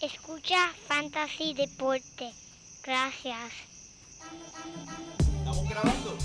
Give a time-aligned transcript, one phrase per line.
[0.00, 2.32] Escucha Fantasy Deporte.
[2.84, 3.52] Gracias.
[5.38, 6.16] ¿Estamos grabando?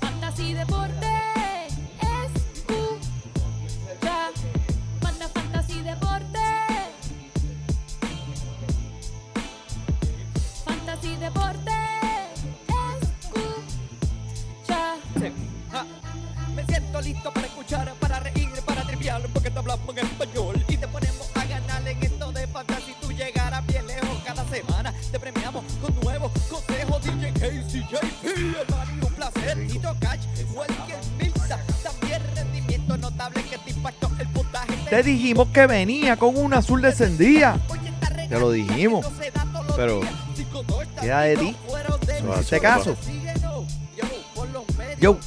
[0.00, 1.66] Fantasy Deporte.
[2.54, 4.30] Escucha.
[5.02, 6.38] Manda Fantasy Deporte.
[10.64, 11.72] Fantasy Deporte.
[13.20, 14.96] Escucha.
[15.72, 15.84] Ja,
[16.54, 18.53] Me siento listo para escuchar, para reír,
[19.04, 22.94] triviar, porque te hablamos en español y te ponemos a ganar en esto de fantasy.
[23.00, 24.94] Tú llegarás bien lejos cada semana.
[25.10, 27.02] Te premiamos con nuevos consejos.
[27.02, 29.66] DJ Casey, JP, el Mario, un placer.
[29.68, 30.20] Tito Cash,
[30.54, 34.72] Welker Milta, también rendimiento notable que te impactó el puntaje.
[34.88, 37.58] Te dijimos que venía con un azul descendía.
[38.28, 39.06] Te lo dijimos.
[39.76, 40.00] Pero,
[41.00, 41.50] queda de ti.
[41.50, 42.96] no fueron de En este caso.
[43.96, 45.18] Yo, por los medios, Yo,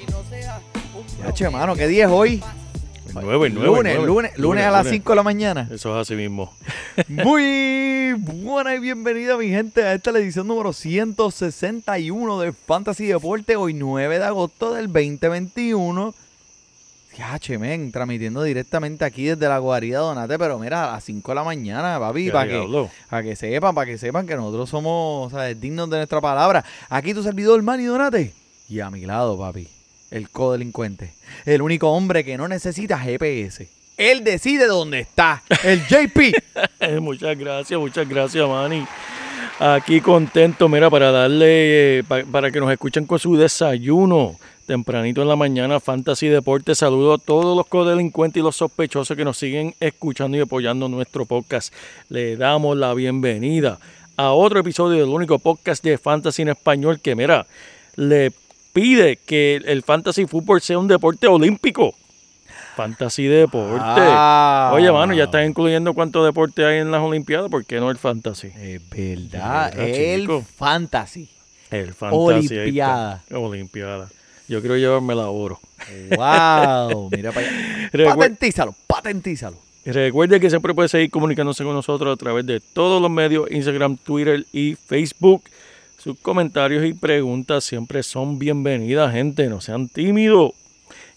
[0.00, 0.60] y no sea
[0.94, 2.42] un ya che, mano, ¿qué día es hoy?
[3.10, 4.06] El 9, el 9.
[4.06, 5.68] lunes, lunes, a las 5 de la mañana.
[5.70, 6.52] Eso es así mismo.
[7.08, 13.56] Muy buena y bienvenida mi gente a esta la edición número 161 de Fantasy Deporte,
[13.56, 16.14] hoy 9 de agosto del 2021.
[17.18, 21.32] Ya, che, men, transmitiendo directamente aquí desde la guarida Donate, pero mira, a las 5
[21.32, 22.90] de la mañana, papi, para que, diablo.
[23.08, 25.60] para que sepan, para que sepan que nosotros somos ¿sabes?
[25.60, 26.64] dignos de nuestra palabra.
[26.88, 28.32] Aquí tu servidor, Manny Donate.
[28.68, 29.68] Y a mi lado, papi,
[30.10, 31.12] el codelincuente.
[31.44, 33.68] El único hombre que no necesita GPS.
[33.96, 35.42] Él decide dónde está.
[35.62, 36.18] El JP.
[37.00, 38.86] muchas gracias, muchas gracias, Manny.
[39.58, 44.36] Aquí contento, mira, para darle, eh, pa- para que nos escuchen con su desayuno.
[44.66, 46.74] Tempranito en la mañana, Fantasy Deporte.
[46.74, 51.26] Saludo a todos los codelincuentes y los sospechosos que nos siguen escuchando y apoyando nuestro
[51.26, 51.74] podcast.
[52.08, 53.78] Le damos la bienvenida
[54.16, 57.46] a otro episodio del único podcast de Fantasy en español que, mira,
[57.96, 58.32] le
[58.80, 61.94] pide que el Fantasy Football sea un deporte olímpico.
[62.76, 63.82] Fantasy Deporte.
[63.84, 64.70] Ah.
[64.72, 67.98] Oye, mano, ya están incluyendo cuántos deportes hay en las Olimpiadas, ¿por qué no el
[67.98, 68.46] Fantasy?
[68.46, 70.44] Es verdad, verdad, el chico.
[70.56, 71.28] fantasy.
[71.70, 72.56] El Fantasy.
[72.56, 73.22] Olimpiada.
[73.30, 74.08] Olimpiada.
[74.48, 75.60] Yo quiero llevarme la oro.
[76.16, 78.14] Wow, mira para allá.
[78.14, 79.58] Patentízalo, patentízalo.
[79.84, 83.98] Recuerde que siempre puede seguir comunicándose con nosotros a través de todos los medios, Instagram,
[83.98, 85.42] Twitter y Facebook.
[86.02, 89.48] Sus comentarios y preguntas siempre son bienvenidas, gente.
[89.48, 90.52] No sean tímidos.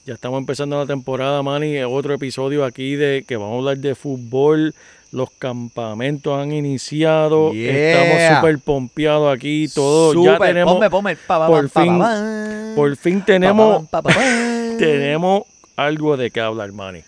[0.06, 1.82] Ya estamos empezando la temporada, Manny.
[1.84, 4.76] Otro episodio aquí de que vamos a hablar de fútbol.
[5.14, 7.54] Los campamentos han iniciado.
[7.54, 8.02] Yeah.
[8.02, 9.70] Estamos súper pompeados aquí.
[9.74, 10.74] Todo ya Súper, tenemos.
[10.74, 12.76] ponme, ponme pa, pa, por pa, fin-.
[12.76, 13.86] Por fin tenemos,
[14.78, 15.44] tenemos
[15.78, 17.04] algo de qué hablar, Manny.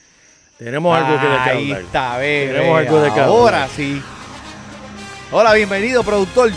[0.57, 1.81] Tenemos algo que de qué Ahí hablar.
[1.81, 2.53] está, bebé.
[2.53, 3.27] Tenemos algo de qué hablar.
[3.37, 4.01] Ahora sí.
[5.33, 6.51] Hola, bienvenido, productor.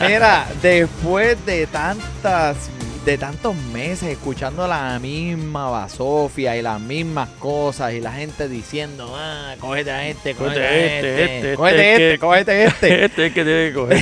[0.00, 2.70] Mira, después de tantas,
[3.04, 9.12] de tantos meses escuchando la misma basofia y las mismas cosas y la gente diciendo,
[9.16, 13.04] ah, cógete a este, cógete a Cógete este, este, este, cógete este, este, cógete este.
[13.04, 13.98] Este es que tiene que coger.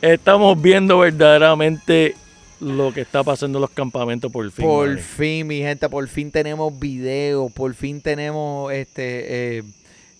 [0.00, 2.14] Estamos viendo verdaderamente
[2.60, 4.64] lo que está pasando en los campamentos por fin.
[4.64, 9.62] Por fin, mi gente, por fin tenemos videos, por fin tenemos este eh,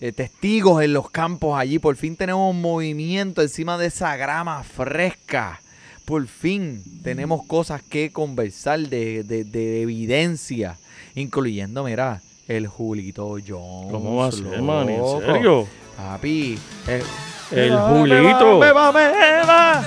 [0.01, 5.59] eh, testigos en los campos allí, por fin tenemos movimiento encima de esa grama fresca.
[6.05, 10.77] Por fin tenemos cosas que conversar de, de- de evidencia,
[11.15, 13.91] incluyendo, mira, el Julito Jones.
[13.91, 14.89] ¿Cómo va a ser, man?
[14.89, 15.67] ¿En serio?
[15.97, 16.57] Papi,
[16.87, 17.03] el,
[17.51, 18.59] El Me va, Julito.
[18.59, 19.85] Me va, me va, me va.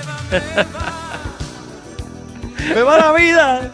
[2.73, 3.71] Me va la vida.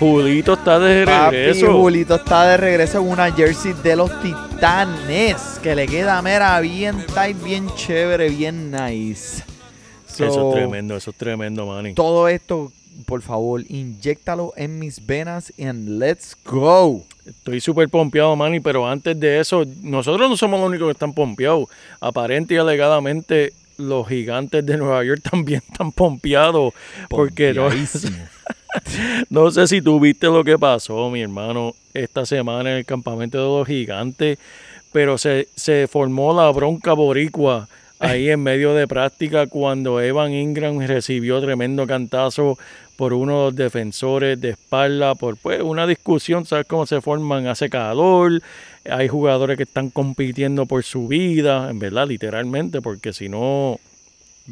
[0.00, 1.72] Julito está de Papi, regreso.
[1.74, 5.60] Julito está de regreso en una jersey de los Titanes.
[5.62, 9.44] Que le queda, mira, bien tight, bien chévere, bien nice.
[10.08, 11.92] eso So, es tremendo, eso es tremendo, Manny.
[11.92, 12.72] Todo esto,
[13.04, 17.04] por favor, inyéctalo en mis venas and let's go.
[17.26, 21.12] Estoy súper pompeado, Manny, pero antes de eso, nosotros no somos los únicos que están
[21.12, 21.68] pompeados.
[22.00, 26.72] Aparente y alegadamente, los gigantes de Nueva York también están pompeados.
[27.10, 27.68] Porque no.
[29.30, 33.38] no sé si tú viste lo que pasó, mi hermano, esta semana en el campamento
[33.38, 34.38] de los gigantes,
[34.92, 37.68] pero se, se formó la bronca boricua
[38.00, 42.58] ahí en medio de práctica cuando Evan Ingram recibió tremendo cantazo
[42.96, 47.46] por uno de los defensores de espalda, por pues una discusión, ¿sabes cómo se forman?
[47.46, 48.42] Hace calor,
[48.90, 53.78] hay jugadores que están compitiendo por su vida, en verdad, literalmente, porque si no,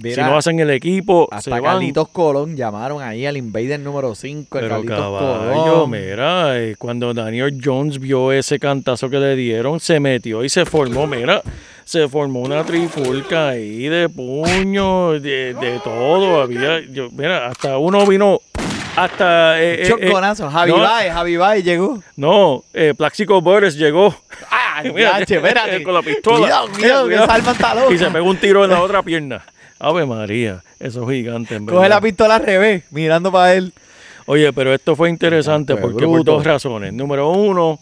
[0.03, 1.63] Si no hacen el equipo, se hasta van.
[1.63, 5.91] Carlitos Colón llamaron ahí al invader número 5, el Pero Carlitos caballo, Colón.
[5.91, 10.65] mira, eh, cuando Daniel Jones vio ese cantazo que le dieron, se metió y se
[10.65, 11.43] formó, mira,
[11.85, 16.43] se formó una trifulca ahí de puño, de, de todo.
[16.43, 18.41] Había, yo, mira, hasta uno vino
[18.97, 19.61] hasta...
[19.63, 20.51] eh, eh, eh, Choconazo.
[20.51, 22.03] Javi no, Baez, Javi Baez llegó.
[22.17, 24.15] No, eh, Plaxico Burress llegó.
[24.51, 25.83] Ah, Mira, espérate.
[25.85, 26.39] Con la pistola.
[26.39, 27.93] Cuidado, cuidado, que loco.
[27.93, 29.45] Y se pegó un tiro en la otra pierna.
[29.79, 33.73] Ave María, eso es gigante, en Coge la pistola al revés, mirando para él.
[34.27, 36.93] Oye, pero esto fue interesante Fue porque por dos razones.
[36.93, 37.79] Número uno,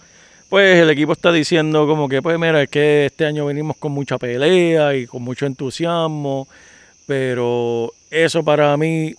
[0.49, 3.93] pues el equipo está diciendo como que, pues mira, es que este año venimos con
[3.93, 6.47] mucha pelea y con mucho entusiasmo,
[7.07, 9.15] pero eso para mí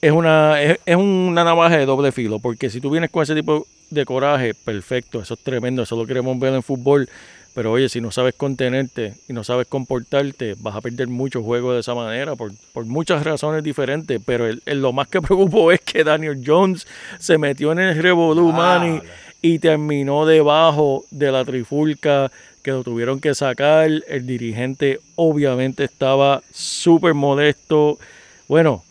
[0.00, 3.34] es una, es, es una navaja de doble filo, porque si tú vienes con ese
[3.34, 7.08] tipo de coraje, perfecto, eso es tremendo, eso lo queremos ver en fútbol,
[7.54, 11.74] pero oye, si no sabes contenerte y no sabes comportarte, vas a perder muchos juegos
[11.74, 14.20] de esa manera por, por muchas razones diferentes.
[14.24, 16.86] Pero el- el- lo más que preocupó es que Daniel Jones
[17.18, 19.00] se metió en el revolú, Manny,
[19.42, 22.30] y terminó debajo de la trifulca
[22.62, 23.90] que lo tuvieron que sacar.
[24.08, 27.98] El dirigente obviamente estaba súper molesto.
[28.48, 28.84] Bueno,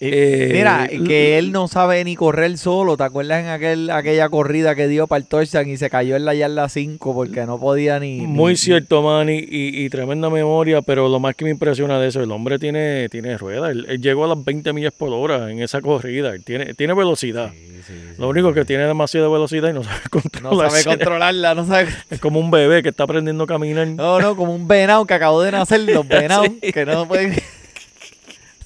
[0.00, 2.96] eh, Mira, que él no sabe ni correr solo.
[2.96, 6.24] ¿Te acuerdas en aquel, aquella corrida que dio para el touchdown y se cayó en
[6.24, 8.20] la yarda 5 porque no podía ni...
[8.20, 12.08] Muy ni- cierto, Manny, y, y tremenda memoria, pero lo más que me impresiona de
[12.08, 13.72] eso, el hombre tiene, tiene ruedas.
[13.72, 16.34] Él, él llegó a las 20 millas por hora en esa corrida.
[16.34, 17.50] Él tiene, tiene velocidad.
[17.52, 18.14] Sí, sí, sí.
[18.18, 20.82] Lo único que tiene demasiada velocidad y no sabe No controlarse.
[20.82, 21.88] sabe controlarla, no sabe...
[22.10, 23.88] Es como un bebé que está aprendiendo a caminar.
[23.88, 27.34] No, no, como un venado que acabó de nacer, los venados que no pueden...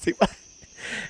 [0.03, 0.13] Sí,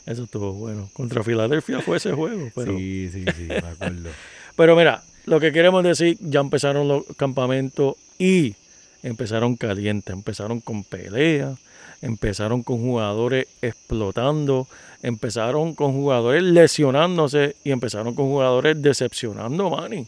[0.05, 0.89] Eso estuvo bueno.
[0.93, 2.49] Contra Filadelfia fue ese juego.
[2.55, 4.09] Pero, sí, sí, sí, me acuerdo.
[4.55, 8.55] pero mira, lo que queremos decir, ya empezaron los campamentos y
[9.01, 11.55] empezaron calientes, empezaron con pelea,
[12.01, 14.67] empezaron con jugadores explotando,
[15.01, 20.05] empezaron con jugadores lesionándose y empezaron con jugadores decepcionando, Manny.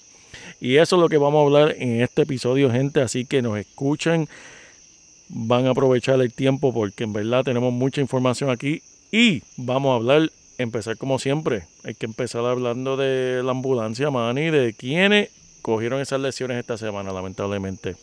[0.59, 3.01] Y eso es lo que vamos a hablar en este episodio, gente.
[3.01, 4.27] Así que nos escuchen,
[5.30, 8.81] van a aprovechar el tiempo porque en verdad tenemos mucha información aquí
[9.17, 11.63] y vamos a hablar, empezar como siempre.
[11.85, 15.29] Hay que empezar hablando de la ambulancia, Manny, de quienes
[15.62, 17.95] cogieron esas lesiones esta semana, lamentablemente.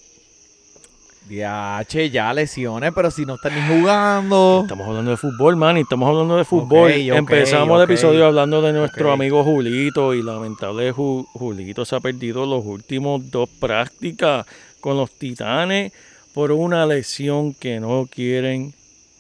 [1.29, 4.61] Diache, ya lesiones, pero si no están ni jugando.
[4.63, 6.91] Estamos hablando de fútbol, man, y estamos hablando de fútbol.
[6.93, 12.45] Empezamos el episodio hablando de nuestro amigo Julito y lamentable Ju- Julito se ha perdido
[12.45, 14.47] los últimos dos prácticas
[14.81, 15.93] con los Titanes
[16.35, 18.75] por una lesión que no quieren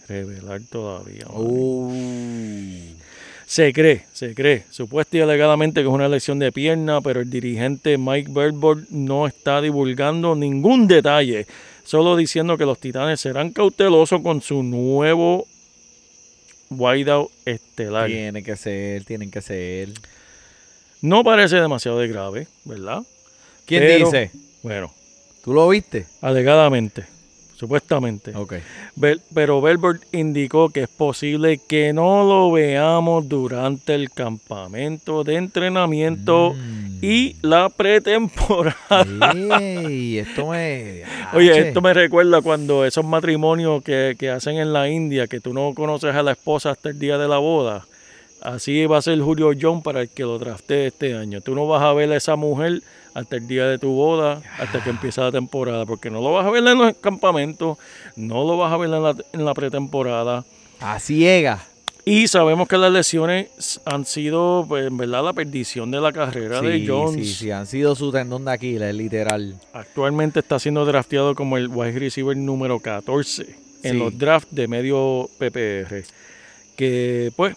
[0.08, 1.26] revelar todavía.
[1.28, 1.93] Uh.
[3.46, 7.28] Se cree, se cree, supuesta y alegadamente que es una lesión de pierna, pero el
[7.28, 11.46] dirigente Mike Verborg no está divulgando ningún detalle,
[11.84, 15.46] solo diciendo que los Titanes serán cautelosos con su nuevo
[16.70, 18.06] wideout estelar.
[18.06, 19.90] Tiene que ser, tienen que ser.
[21.02, 23.02] No parece demasiado de grave, ¿verdad?
[23.66, 24.31] ¿Quién Pero- dice?
[24.62, 24.94] Bueno,
[25.44, 26.06] ¿Tú lo viste?
[26.20, 27.05] alegadamente,
[27.62, 28.32] supuestamente.
[29.32, 36.54] Pero Belbert indicó que es posible que no lo veamos durante el campamento de entrenamiento
[36.54, 36.98] Mm.
[37.02, 39.06] y la pretemporada.
[39.60, 41.02] Ey, esto me.
[41.34, 45.54] Oye, esto me recuerda cuando esos matrimonios que, que hacen en la India, que tú
[45.54, 47.84] no conoces a la esposa hasta el día de la boda.
[48.42, 51.40] Así va a ser Julio John para el que lo drafte este año.
[51.40, 52.82] Tú no vas a ver a esa mujer
[53.14, 56.44] hasta el día de tu boda, hasta que empiece la temporada, porque no lo vas
[56.46, 57.78] a ver en los campamentos,
[58.16, 60.44] no lo vas a ver en la, en la pretemporada.
[60.80, 61.62] A ciega.
[62.04, 66.60] Y sabemos que las lesiones han sido, pues, en verdad, la perdición de la carrera
[66.60, 67.14] de Jones.
[67.28, 69.55] sí, sí, han sido su tendón de Aquiles, literal.
[69.72, 73.46] Actualmente está siendo drafteado como el wide receiver número 14
[73.84, 73.98] en Sí.
[73.98, 76.02] los drafts de medio PPR.
[76.76, 77.55] Que pues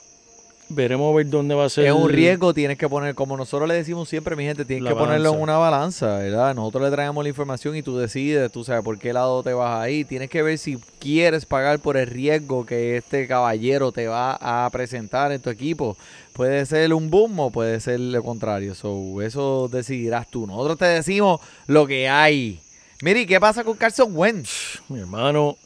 [0.70, 1.86] veremos a ver dónde va a ser.
[1.86, 4.92] Es un riesgo, tienes que poner, como nosotros le decimos siempre, mi gente, tienes La
[4.92, 6.56] que ponerlo en una balanza, ¿verdad?
[6.56, 9.82] Nosotros le traemos la información y tú decides, tú sabes por qué lado te vas
[9.82, 10.08] a ir.
[10.08, 14.70] Tienes que ver si quieres pagar por el riesgo que este caballero te va a
[14.70, 15.98] presentar en tu equipo.
[16.34, 18.76] Puede ser un boom o puede ser lo contrario.
[18.76, 20.46] So, eso decidirás tú.
[20.48, 22.60] Nosotros te decimos lo que hay.
[23.02, 24.82] Miri, ¿qué pasa con Carson Wentz?
[24.90, 25.58] Mi hermano,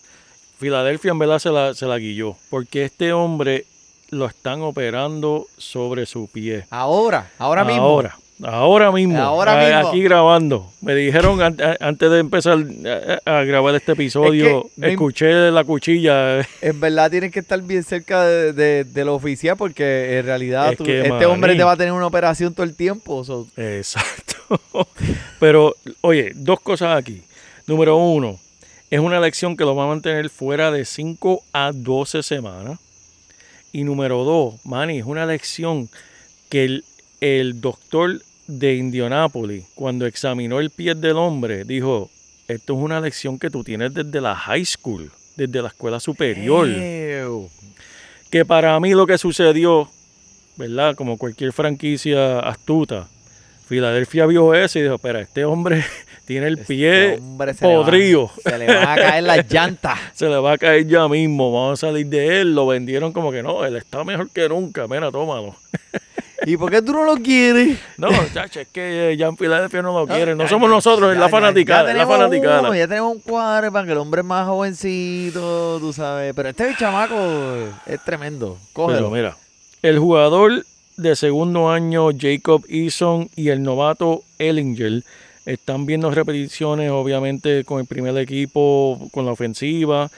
[0.57, 2.35] Filadelfia en verdad se la, se la guilló.
[2.49, 3.65] Porque este hombre
[4.11, 6.65] lo están operando sobre su pie.
[6.69, 7.81] Ahora, ahora mismo.
[7.83, 9.17] Ahora, ahora mismo.
[9.21, 9.89] Ahora mismo.
[9.89, 10.71] Aquí grabando.
[10.81, 12.57] Me dijeron antes de empezar
[13.25, 16.39] a, a grabar este episodio, escuché la cuchilla.
[16.61, 20.71] En verdad tienes que estar bien cerca de, de- de lo oficial porque en realidad
[20.71, 23.23] Es tú- que, este hombre te va a tener una operación todo el tiempo.
[23.23, 24.35] so- Exacto.
[25.39, 27.21] Pero, oye, dos cosas aquí.
[27.67, 28.39] Número uno,
[28.89, 32.79] es una elección que lo va a mantener fuera de 5 a 12 semanas.
[33.71, 35.89] Y número dos, Manny, es una elección
[36.49, 36.83] que el,
[37.21, 42.09] el doctor de Indianápolis, cuando examinó el pie del hombre, dijo,
[42.47, 46.67] esto es una lección que tú tienes desde la high school, desde la escuela superior.
[46.67, 47.49] Ew.
[48.31, 49.89] Que para mí lo que sucedió
[50.59, 50.93] ¿verdad?
[50.93, 53.07] Como cualquier franquicia astuta,
[53.69, 55.85] Filadelfia vio eso y dijo, espera, este hombre
[56.25, 58.31] tiene el pie Este hombre se le va- podrido.
[58.43, 59.99] Se le van a caer las llantas.
[60.13, 62.55] Se le va a caer ya mismo, vamos a salir de él.
[62.55, 64.87] Lo vendieron como que no, él está mejor que nunca.
[64.87, 65.55] Mira, tómalo.
[66.45, 67.77] ¿Y por qué tú no lo quieres?
[67.97, 70.37] No, chacho, es que eh, ya en Filadelfia no lo quieren.
[70.37, 72.59] No somos nosotros, es la fanaticada, la tenemos fanaticada.
[72.61, 76.33] uno, ya tenemos un cuadro para que el hombre es más jovencito, tú sabes.
[76.33, 77.15] Pero este chamaco
[77.85, 78.57] es tremendo.
[78.73, 79.09] Pero Cógelo.
[79.11, 79.35] mira,
[79.81, 80.63] el jugador
[81.01, 85.03] de segundo año, Jacob Eason, y el novato Ellinger,
[85.45, 90.11] están viendo repeticiones, obviamente, con el primer equipo, con la ofensiva.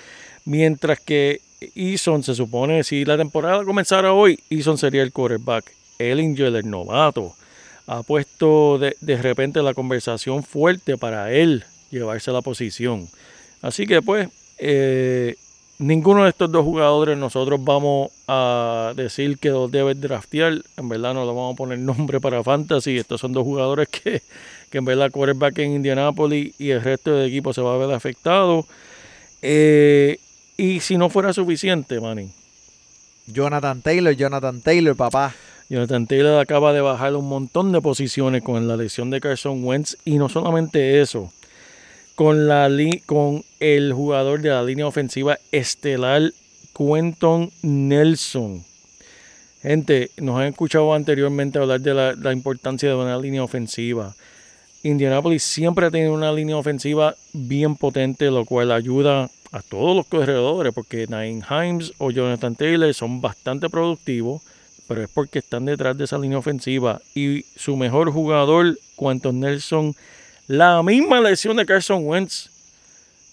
[0.46, 1.42] Mientras que
[1.76, 5.72] Eason se supone, si la temporada comenzara hoy, Eason sería el quarterback.
[6.00, 7.34] Ellinger, el novato,
[7.86, 13.08] ha puesto de, de repente la conversación fuerte para él llevarse la posición.
[13.62, 15.36] Así que pues, eh,
[15.82, 20.62] ninguno de estos dos jugadores nosotros vamos a decir que los debe draftear.
[20.78, 22.98] En verdad no le vamos a poner nombre para fantasy.
[22.98, 24.22] Estos son dos jugadores que,
[24.70, 27.92] que en verdad quarterback en Indianapolis y el resto del equipo se va a ver
[27.94, 28.66] afectado.
[29.42, 30.20] Eh,
[30.56, 32.30] y si no fuera suficiente, Manny,
[33.28, 35.34] Jonathan Taylor, Jonathan Taylor, papá.
[35.70, 39.96] Jonathan Taylor acaba de bajar un montón de posiciones con la lesión de Carson Wentz
[40.04, 41.32] y no solamente eso,
[42.22, 42.70] con, la
[43.08, 46.32] con el jugador de la línea ofensiva estelar
[46.78, 48.64] Quentin Nelson.
[49.64, 54.14] Gente, nos han escuchado anteriormente hablar de la, la importancia de una línea ofensiva.
[54.84, 60.06] Indianapolis siempre ha tenido una línea ofensiva bien potente, lo cual ayuda a todos los
[60.06, 64.44] corredores, porque Nain Himes o Jonathan Taylor son bastante productivos,
[64.88, 67.02] pero es porque están detrás de esa línea ofensiva.
[67.16, 69.96] Y su mejor jugador, Quentin Nelson,
[70.52, 72.50] la misma lesión de Carson Wentz,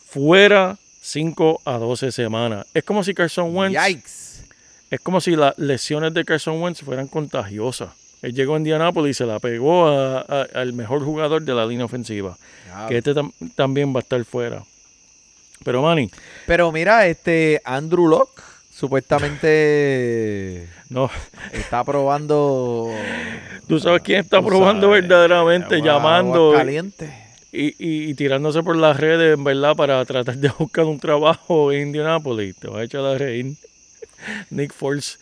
[0.09, 2.67] fuera 5 a 12 semanas.
[2.75, 4.45] Es como si Carson Wentz Yikes.
[4.91, 7.91] es como si las lesiones de Carson Wentz fueran contagiosas.
[8.23, 11.67] Él llegó a Indianapolis y se la pegó a- a- al mejor jugador de la
[11.67, 12.37] línea ofensiva.
[12.89, 14.65] Que este tam- también va a estar fuera.
[15.65, 16.11] Pero Manny,
[16.47, 18.43] Pero mira, este Andrew Locke
[18.79, 21.11] supuestamente no,
[21.53, 22.91] está probando.
[23.67, 27.13] tú sabes quién está probando sabes, verdaderamente, llamando agua y, caliente.
[27.53, 27.75] y-
[28.11, 32.57] y tirándose por las redes, en verdad, para tratar de buscar un trabajo en Indianapolis.
[32.57, 33.55] Te vas a echar a reír.
[34.51, 35.19] Nick Foles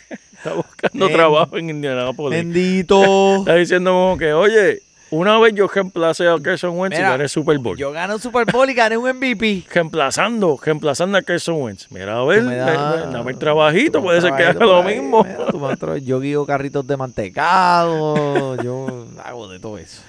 [0.32, 2.38] está buscando En- trabajo en Indianapolis.
[2.38, 3.36] Bendito.
[3.40, 7.28] Está diciendo como que, oye, una vez yo reemplacé a Carson Wentz Mira, y gané
[7.28, 7.76] Super Bowl.
[7.76, 9.64] Yo gané un Super Bowl y gané un MVP.
[9.72, 11.86] Reemplazando, reemplazando a Carson Wentz.
[11.90, 15.24] Mira, a ver, me dame el trabajito, puede ser que haga lo ahí, mismo.
[15.24, 18.56] mira, yo guío carritos de mantecado.
[18.62, 20.02] yo hago de todo eso.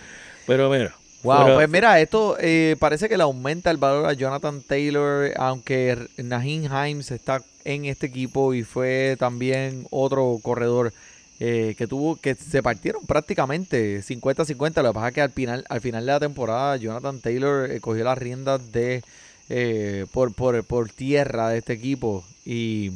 [0.45, 4.61] Pero mira, Wow, pues mira, esto eh, parece que le aumenta el valor a Jonathan
[4.61, 10.93] Taylor, aunque Naheem Himes está en este equipo y fue también otro corredor
[11.39, 14.81] eh, que tuvo que se partieron prácticamente 50-50.
[14.83, 17.79] Lo que pasa es que al final, al final de la temporada Jonathan Taylor eh,
[17.79, 19.03] cogió las riendas de
[19.49, 22.91] eh, por, por, por tierra de este equipo y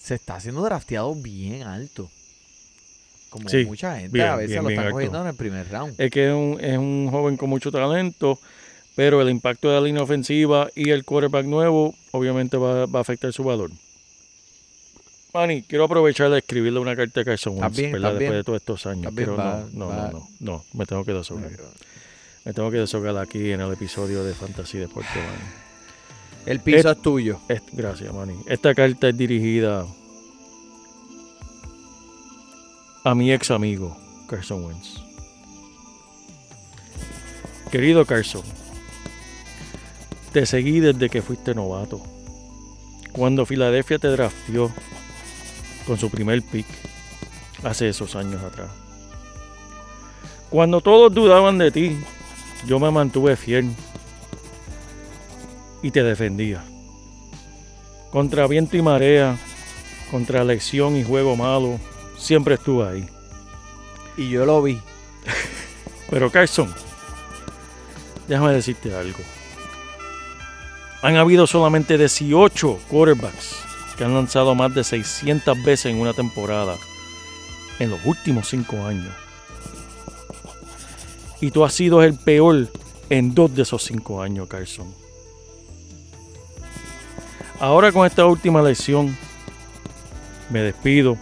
[0.00, 2.10] se está haciendo drafteado bien alto.
[3.30, 4.92] Como Sí, mucha gente bien, a veces bien, lo alto.
[4.92, 5.94] cogiendo en el primer round.
[6.00, 8.38] es que es un, es un joven con mucho talento,
[8.94, 13.02] pero el impacto de la línea ofensiva y el quarterback nuevo obviamente va, va a
[13.02, 13.70] afectar su valor.
[15.34, 18.14] Manny, quiero aprovechar de escribirle una carta a Carson Wentz, bien, ¿verdad?
[18.14, 19.12] Después de todos estos años.
[19.16, 21.50] Pero no, no, no, no, no, me tengo que deshogar.
[22.44, 25.50] Me tengo que deshogar aquí en el episodio de Fantasy Deporte, Manny.
[26.46, 27.40] El piso es tuyo.
[27.48, 28.34] Es- gracias, Manny.
[28.46, 29.84] Esta carta es dirigida
[33.04, 33.96] a mi ex amigo,
[34.28, 35.00] Carson Wentz.
[37.72, 38.42] Querido Carson,
[40.32, 42.00] te seguí desde que fuiste novato.
[43.10, 44.72] Cuando Filadelfia te draftió
[45.86, 46.66] con su primer pick
[47.62, 48.68] hace esos años atrás.
[50.50, 51.98] Cuando todos dudaban de ti,
[52.66, 53.70] yo me mantuve fiel
[55.82, 56.64] y te defendía.
[58.10, 59.36] Contra viento y marea,
[60.10, 61.80] contra lección y juego malo,
[62.16, 63.08] siempre estuve ahí.
[64.16, 64.80] Y yo lo vi.
[66.10, 66.72] Pero Carson,
[68.28, 69.18] déjame decirte algo.
[71.02, 76.76] Han habido solamente 18 quarterbacks que han lanzado más de 600 veces en una temporada
[77.78, 79.12] en los últimos 5 años.
[81.40, 82.68] Y tú has sido el peor
[83.10, 84.92] en dos de esos 5 años, Carson.
[87.60, 89.16] Ahora con esta última lección,
[90.50, 91.16] me despido.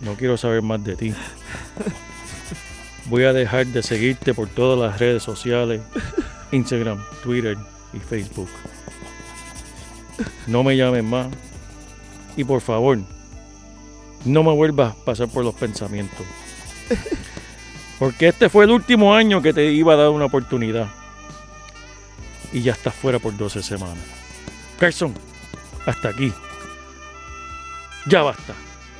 [0.00, 1.14] No quiero saber más de ti.
[3.06, 5.80] Voy a dejar de seguirte por todas las redes sociales,
[6.52, 7.58] Instagram, Twitter
[7.92, 8.48] y Facebook.
[10.46, 11.28] No me llames más.
[12.36, 12.98] Y por favor,
[14.24, 16.26] no me vuelvas a pasar por los pensamientos.
[17.98, 20.88] Porque este fue el último año que te iba a dar una oportunidad.
[22.52, 24.04] Y ya estás fuera por 12 semanas.
[24.78, 25.14] Carson,
[25.86, 26.32] hasta aquí.
[28.06, 28.54] Ya basta.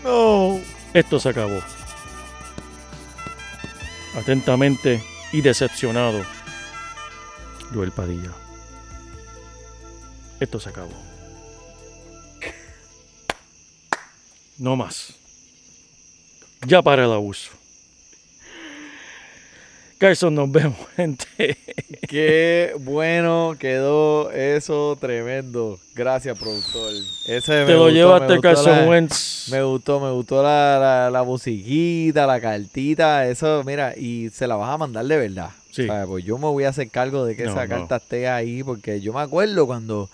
[0.05, 0.61] No.
[0.93, 1.61] Esto se acabó.
[4.17, 6.23] Atentamente y decepcionado.
[7.73, 8.33] Joel Padilla.
[10.41, 11.10] Esto se acabó.
[14.61, 15.15] No más.
[16.67, 17.51] Ya para el abuso.
[19.99, 21.27] Carson, nos vemos, gente.
[22.09, 25.79] Qué bueno quedó eso, tremendo.
[25.95, 26.93] Gracias, productor.
[27.27, 29.49] Ese me Te lo gustó, me llevaste, gustó Carson Wentz.
[29.51, 34.57] Me gustó, me gustó la, la, la musiquita, la cartita, eso, mira, y se la
[34.57, 35.51] vas a mandar de verdad.
[35.71, 35.87] Sí.
[36.07, 37.69] Pues yo me voy a hacer cargo de que No, esa no.
[37.69, 40.09] carta esté ahí, porque yo me acuerdo cuando,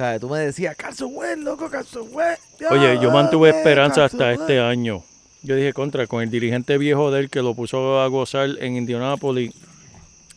[0.00, 0.18] ¿sabes?
[0.18, 2.40] Tú me decías, Carson Wentz, loco, Carson Wentz.
[2.70, 4.40] Oye, yo mantuve esperanza Carson hasta Wentz".
[4.40, 5.02] este año.
[5.42, 8.76] Yo dije contra, con el dirigente viejo de él que lo puso a gozar en
[8.76, 9.52] Indianapolis,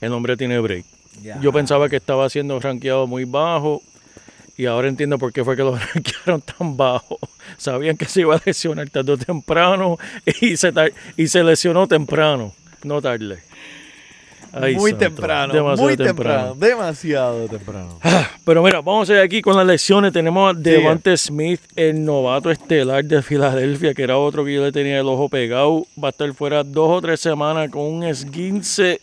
[0.02, 0.86] el hombre tiene break.
[1.40, 3.82] Yo pensaba que estaba siendo rankeado muy bajo
[4.58, 7.18] y ahora entiendo por qué fue que lo rankearon tan bajo.
[7.58, 9.98] Sabían que se iba a lesionar tarde o temprano
[10.42, 10.74] y se,
[11.16, 12.54] y se lesionó temprano,
[12.84, 13.40] no tarde.
[14.54, 18.00] Ay, muy santo, temprano, demasiado muy temprano, demasiado temprano.
[18.46, 20.14] Pero mira, vamos a ir aquí con las lecciones.
[20.14, 20.60] Tenemos a.
[20.60, 25.08] Devante Smith, el novato estelar de Filadelfia, que era otro que yo le tenía el
[25.08, 25.88] ojo pegado.
[26.02, 29.02] Va a estar fuera dos o tres semanas con un esguince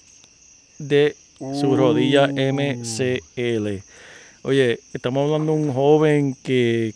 [0.79, 3.83] de su rodilla MCL.
[4.43, 6.95] Oye, estamos hablando de un joven que,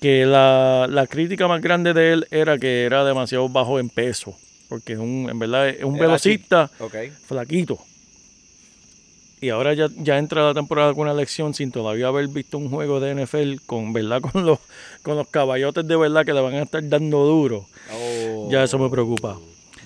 [0.00, 4.34] que la, la crítica más grande de él era que era demasiado bajo en peso.
[4.70, 6.70] Porque es un, en verdad es un velocista
[7.26, 7.78] flaquito.
[9.40, 12.70] Y ahora ya, ya entra la temporada con una lección sin todavía haber visto un
[12.70, 14.60] juego de NFL con verdad con los
[15.02, 17.66] con los caballotes de verdad que le van a estar dando duro.
[18.48, 19.38] Ya eso me preocupa.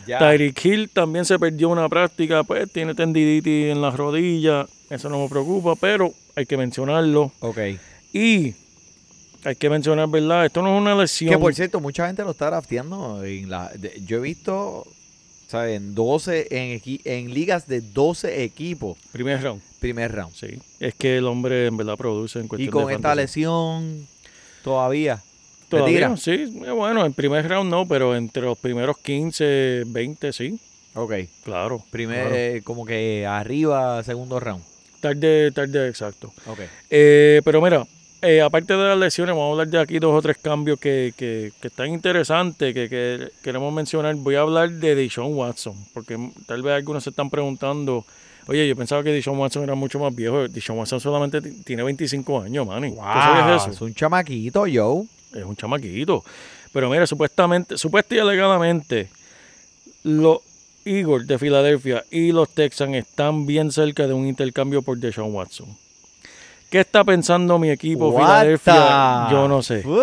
[0.06, 0.18] Ya.
[0.18, 5.18] Tyreek Hill también se perdió una práctica, pues tiene tendinitis en las rodillas, eso no
[5.18, 7.32] me preocupa, pero hay que mencionarlo.
[7.40, 7.58] Ok.
[8.12, 8.54] Y
[9.44, 10.46] hay que mencionar, ¿verdad?
[10.46, 11.30] Esto no es una lesión.
[11.30, 13.22] Que por cierto, mucha gente lo está drafteando.
[13.24, 14.86] En la, de- yo he visto,
[15.48, 15.76] ¿sabes?
[15.76, 16.48] En 12,
[17.04, 19.62] en, ligas de 12 equipos, Primer round.
[19.80, 20.34] primer round.
[20.34, 20.58] Sí.
[20.80, 23.22] Es que el hombre en verdad produce en Y cuestión con de esta fantasy.
[23.40, 24.06] lesión,
[24.62, 25.22] todavía.
[25.68, 26.44] Todavía, sí.
[26.74, 30.58] Bueno, en primer round no, pero entre los primeros 15, 20, sí.
[30.94, 31.12] Ok.
[31.42, 31.82] Claro.
[31.90, 32.34] Primer, claro.
[32.36, 34.62] eh, como que arriba, segundo round.
[35.00, 36.32] Tarde, tarde, exacto.
[36.46, 36.60] Ok.
[36.90, 37.84] Eh, pero mira,
[38.24, 41.12] eh, aparte de las lesiones, vamos a hablar de aquí dos o tres cambios que,
[41.16, 44.14] que- que están interesantes, que, que queremos mencionar.
[44.16, 48.04] Voy a hablar de Deshaun Watson, porque tal vez algunos se están preguntando,
[48.48, 50.48] oye, yo pensaba que Deshaun Watson era mucho más viejo.
[50.48, 52.90] Deshaun Watson solamente tiene 25 años, Manny.
[52.90, 53.70] ¿Tú sabías eso?
[53.70, 55.04] Es un chamaquito, yo.
[55.34, 56.24] es un chamaquito.
[56.72, 59.08] Pero mira, supuestamente, supuesta y alegadamente,
[60.02, 60.38] los
[60.84, 65.66] Eagles de Filadelfia y los Texans están bien cerca de un intercambio por Deshaun Watson.
[66.74, 69.26] ¿Qué está pensando mi equipo What Filadelfia?
[69.28, 69.80] the Yo no sé.
[69.84, 69.94] Yo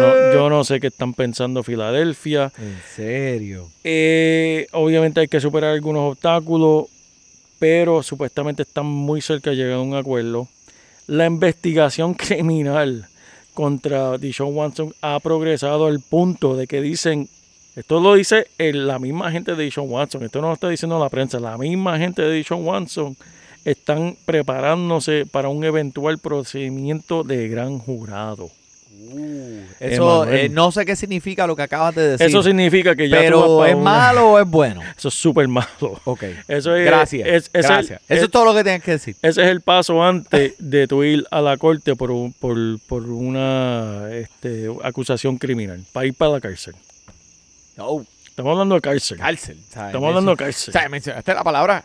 [0.00, 2.50] no, yo no sé qué están pensando Filadelfia.
[2.58, 3.68] En serio.
[3.84, 6.86] Eh, obviamente hay que superar algunos obstáculos,
[7.60, 10.48] pero supuestamente están muy cerca de llegar a un acuerdo.
[11.06, 13.06] La investigación criminal
[13.54, 17.28] contra Deshaun Watson ha progresado al punto de que dicen,
[17.76, 20.98] esto lo dice el- la misma gente de Deshaun Watson, esto no lo está diciendo
[20.98, 23.16] la prensa, la misma gente de Deshaun Watson
[23.66, 28.50] están preparándose para un eventual procedimiento de gran jurado.
[29.78, 30.34] Eso Emanuel.
[30.46, 32.26] eh, no sé qué significa lo que acabas de decir.
[32.26, 34.80] Eso significa que ya tú pero vas pa' ¿es una- malo o es bueno?
[34.98, 36.00] Eso es súper malo.
[36.04, 36.22] Ok.
[36.48, 37.28] Eso es, Gracias.
[37.28, 38.00] es- es el- gracias.
[38.08, 39.14] es- Eso es todo lo que tienes que decir.
[39.22, 42.56] Ese es el paso antes de tu ir a la corte por, por,
[42.88, 46.74] por una este, acusación criminal, para ir para la cárcel.
[47.76, 49.18] No, Estamos hablando de cárcel.
[49.18, 49.58] cárcel.
[49.70, 49.88] ¿sabes?
[49.88, 50.72] Estamos hablando de cárcel.
[50.72, 51.84] Sea, mencionaste la palabra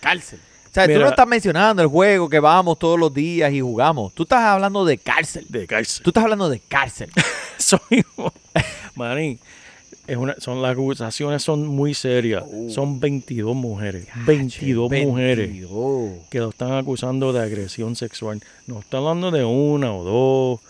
[0.00, 0.38] cárcel.
[0.74, 4.12] O sea, tú no estás mencionando el juego que vamos todos los días y jugamos.
[4.12, 5.46] Tú estás hablando de cárcel.
[5.48, 6.02] De cárcel.
[6.02, 7.12] Tú estás hablando de cárcel.
[7.90, 8.32] Mismo.
[8.96, 9.38] Maní,
[10.08, 12.42] es una, son, las acusaciones son muy serias.
[12.70, 14.08] Son 22 mujeres.
[14.26, 16.10] 22 mujeres 22.
[16.28, 18.42] que lo están acusando de agresión sexual.
[18.66, 20.60] No está hablando de una o dos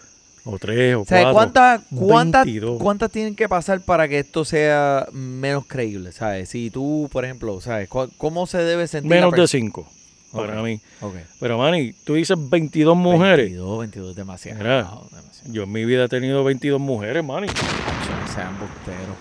[0.44, 1.35] o tres o O sea, cuatro.
[1.35, 2.83] ¿cuántas cuántas 22.
[2.83, 6.12] cuántas tienen que pasar para que esto sea menos creíble?
[6.12, 6.48] ¿Sabes?
[6.50, 7.88] Si tú, por ejemplo, ¿sabes?
[7.88, 9.11] ¿Cu- ¿Cómo se debe sentir?
[9.11, 9.46] la Menos de?
[9.48, 9.87] 5
[10.33, 10.80] para mí.
[11.00, 11.14] Ok.
[11.38, 13.46] Pero, Manny, tú dices 22 mujeres.
[13.46, 14.59] 22, 22, demasiado.
[14.59, 14.76] Mira.
[14.78, 15.52] demasiado.
[15.52, 17.46] Yo en mi vida he tenido 22 mujeres, Manny.
[17.46, 19.16] No sean busteros.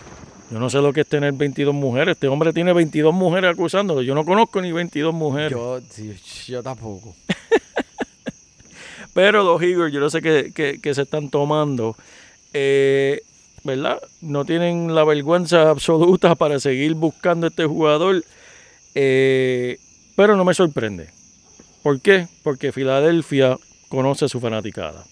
[0.50, 2.14] Yo no sé lo que es tener 22 mujeres.
[2.14, 4.02] Este hombre tiene 22 mujeres acusándolo.
[4.02, 5.52] Yo no conozco ni 22 mujeres.
[5.52, 6.16] Yo, sí,
[6.48, 7.16] yo tampoco.
[9.14, 11.96] Pero los Eagles, yo no sé qué, qué- qué se están tomando.
[12.54, 13.22] Eh,
[13.64, 14.00] ¿verdad?
[14.22, 18.24] No tienen la vergüenza absoluta para seguir buscando a este jugador.
[18.96, 19.78] Eh,
[20.16, 21.10] pero no me sorprende.
[21.82, 22.28] ¿Por qué?
[22.44, 23.58] Porque Filadelfia
[23.90, 25.04] conoce a su fanaticada.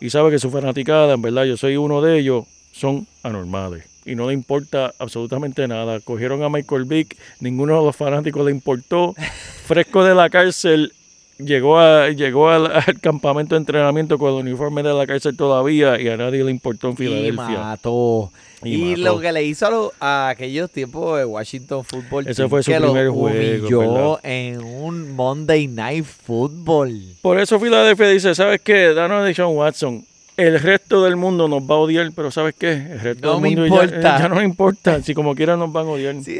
[0.00, 3.84] Y sabe que su fanaticada, en verdad, yo soy uno de ellos, son anormales.
[4.04, 6.00] Y no le importa absolutamente nada.
[6.00, 9.14] Cogieron a Michael Vick, ninguno de los fanáticos le importó.
[9.66, 10.92] Fresco de la cárcel,
[11.38, 16.00] llegó, a, llegó al, al campamento de entrenamiento con el uniforme de la cárcel todavía
[16.00, 17.58] y a nadie le importó en Y Filadelfia.
[17.60, 18.30] mató.
[18.62, 19.02] Y Y, mató.
[19.14, 22.62] lo que le hizo a, lo- a aquellos tiempos de Washington Football Ese Team, fue
[22.62, 23.28] su que lo primer juego,
[23.60, 24.20] humilló ¿verdad?
[24.24, 27.00] en un Monday Night Football.
[27.22, 28.94] Por eso Filadelfia dice, ¿sabes qué?
[28.94, 30.04] Danos a Deshaun Watson.
[30.36, 32.70] El resto del mundo nos va a odiar, pero ¿sabes qué?
[32.72, 34.18] El resto No del me mundo ya- importa.
[34.20, 35.02] Ya, no me importa.
[35.02, 36.14] Si como quiera nos van a odiar.
[36.22, 36.38] Sí.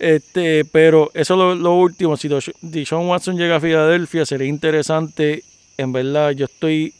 [0.00, 2.16] Este, pero eso es lo, último.
[2.16, 2.26] Si
[2.62, 5.44] Deshaun Watson llega a Filadelfia, sería interesante.
[5.76, 6.94] En verdad, yo estoy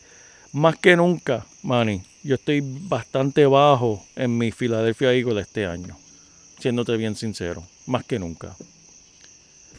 [0.52, 2.02] más que nunca, Manny.
[2.22, 5.96] Yo estoy bastante bajo en mi Philadelphia Eagles este año.
[6.58, 7.62] Siéndote bien sincero.
[7.86, 8.54] Más que nunca.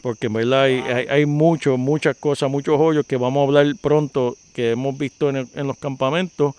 [0.02, 4.72] Porque en verdad hay, hay, muchas cosas, muchos hoyos que vamos a hablar pronto que
[4.72, 6.56] hemos visto en, el- en los campamentos.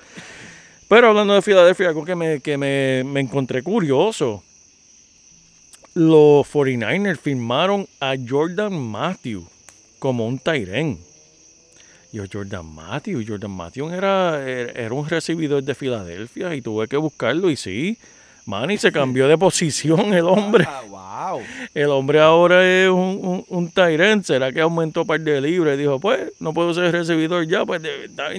[0.88, 4.42] Pero hablando de Filadelfia, algo que me, que me, me encontré curioso
[5.96, 9.48] los 49ers firmaron a Jordan Matthew
[10.00, 11.00] como un Tyren.
[12.12, 16.98] Yo, Jordan Matthew, Jordan Matthew era, era era un recibidor de Filadelfia y tuve que
[16.98, 17.98] buscarlo y sí,
[18.46, 20.68] Manny se cambió de posición el hombre.
[20.68, 20.82] Ah,
[21.38, 21.42] wow.
[21.74, 24.24] El hombre ahora es un, un, un.
[24.26, 25.78] ¿Será que aumentó par de libres?
[25.78, 27.82] Dijo, pues, no puedo ser recibidor ya, pues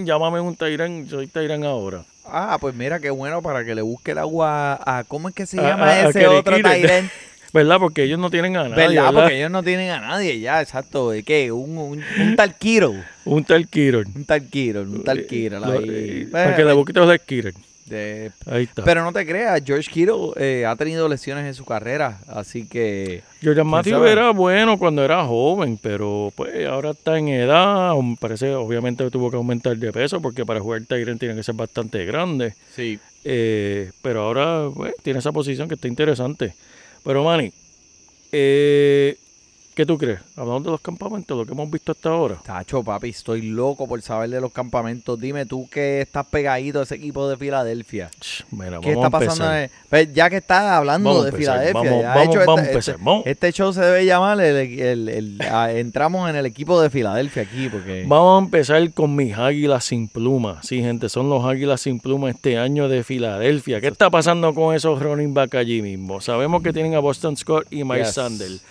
[0.05, 2.05] llámame un end, soy end ahora.
[2.27, 5.47] Ah, pues mira qué bueno para que le busque el agua a ¿cómo es que
[5.47, 6.57] se A- llama a- a ese Kerry otro.
[6.57, 7.11] Tyrant?
[7.55, 7.79] ¿Verdad?
[7.79, 9.05] Porque ellos no tienen a nadie, ¿Verdad?
[9.07, 9.21] ¿verdad?
[9.23, 11.11] Porque ellos no tienen a nadie ya, exacto.
[11.11, 11.53] ¿De qué?
[11.53, 12.93] Un, un, un tal Kiro.
[13.25, 14.05] Un tal Kieran.
[14.15, 15.61] Un tal Kiro, un tal Kiro.
[15.61, 15.85] Lo- ahí.
[15.89, 17.55] eh, Bueno, para que le busques a Kieran.
[17.87, 18.83] de- Ahí está.
[18.85, 23.23] Pero no te creas, George Kittle eh, ha tenido lesiones en su carrera, así que
[23.43, 24.11] Jordan Matthew sabe?
[24.11, 27.93] era bueno cuando era joven, pero pues ahora está en edad.
[28.19, 32.05] Parece, obviamente tuvo que aumentar de peso porque para jugar Tyrant tiene que ser bastante
[32.05, 32.55] grande.
[32.75, 32.99] sí.
[33.27, 36.53] Eh, pero ahora pues, tiene esa posición que está interesante.
[37.05, 37.53] Pero Manny,
[38.33, 39.17] eh,
[39.75, 40.21] ¿qué tú crees?
[40.37, 42.37] Hablando de los campamentos, lo que hemos visto hasta ahora.
[42.45, 45.21] Tacho, papi, estoy loco por saber de los campamentos.
[45.21, 48.11] Dime tú que estás pegadito a ese equipo de Filadelfia.
[48.51, 49.55] Mira, ¿Qué vamos está a pasando?
[49.55, 52.59] en- pues, ya que estás hablando Vamos de empezar, Filadelfia, vamos- ya vamos- hecho, vamos
[52.59, 56.37] a este, empezar, este- este show se debe llamar el, el- el- a- entramos en
[56.37, 60.61] el equipo de Filadelfia aquí porque Vamos a empezar con mis águilas sin pluma.
[60.63, 63.81] Sí, gente, son los águilas sin pluma este año de Filadelfia.
[63.81, 66.21] ¿Qué está pasando con esos running back allí mismo?
[66.21, 68.15] Sabemos que tienen a Boston Scott y Mike Yes.
[68.15, 68.63] Sanders.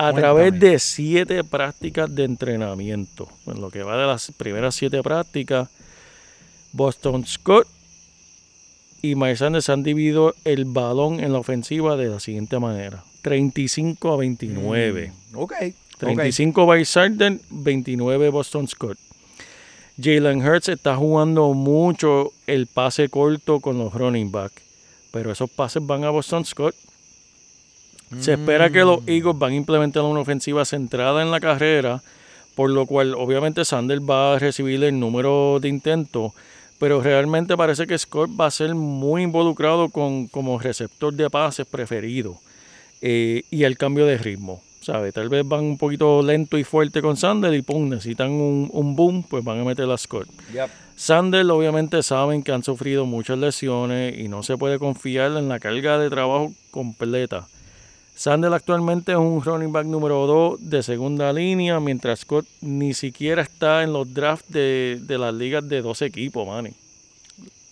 [0.00, 0.20] A Cuéntame.
[0.20, 5.68] través de siete prácticas de entrenamiento, en lo que va de las primeras siete prácticas,
[6.72, 7.66] Boston Scott
[9.02, 14.12] y Mike Sanders han dividido el balón en la ofensiva de la siguiente manera: 35
[14.12, 15.12] a 29.
[15.32, 15.76] Mm, ok, ok.
[15.98, 18.98] 35 by Sarden, 29 Boston Scott.
[20.00, 24.52] Jalen Hurts está jugando mucho el pase corto con los running back,
[25.10, 26.76] pero esos pases van a Boston Scott.
[28.20, 29.08] Se espera que los Mm.
[29.08, 32.02] Eagles van a implementar una ofensiva centrada en la carrera,
[32.54, 36.32] por lo cual obviamente Sanders va a recibir el número de intentos,
[36.78, 41.66] pero realmente parece que Scott va a ser muy involucrado con, como receptor de pases
[41.66, 42.38] preferido
[43.00, 44.62] eh, y el cambio de ritmo.
[44.80, 45.12] ¿sabe?
[45.12, 48.96] Tal vez van un poquito lento y fuerte con Sanders y pum, necesitan un, un
[48.96, 50.26] boom, pues van a meter a Scott.
[50.54, 50.70] Yep.
[50.96, 55.60] Sanders obviamente saben que han sufrido muchas lesiones y no se puede confiar en la
[55.60, 57.46] carga de trabajo completa.
[58.18, 63.42] Sanders actualmente es un running back número 2 de segunda línea, mientras Scott ni siquiera
[63.42, 66.72] está en los drafts de, de las ligas de dos equipos, Manny.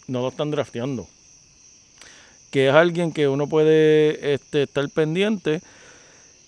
[0.06, 1.08] No lo están drafteando.
[2.52, 5.62] Que es alguien que uno puede este, estar pendiente.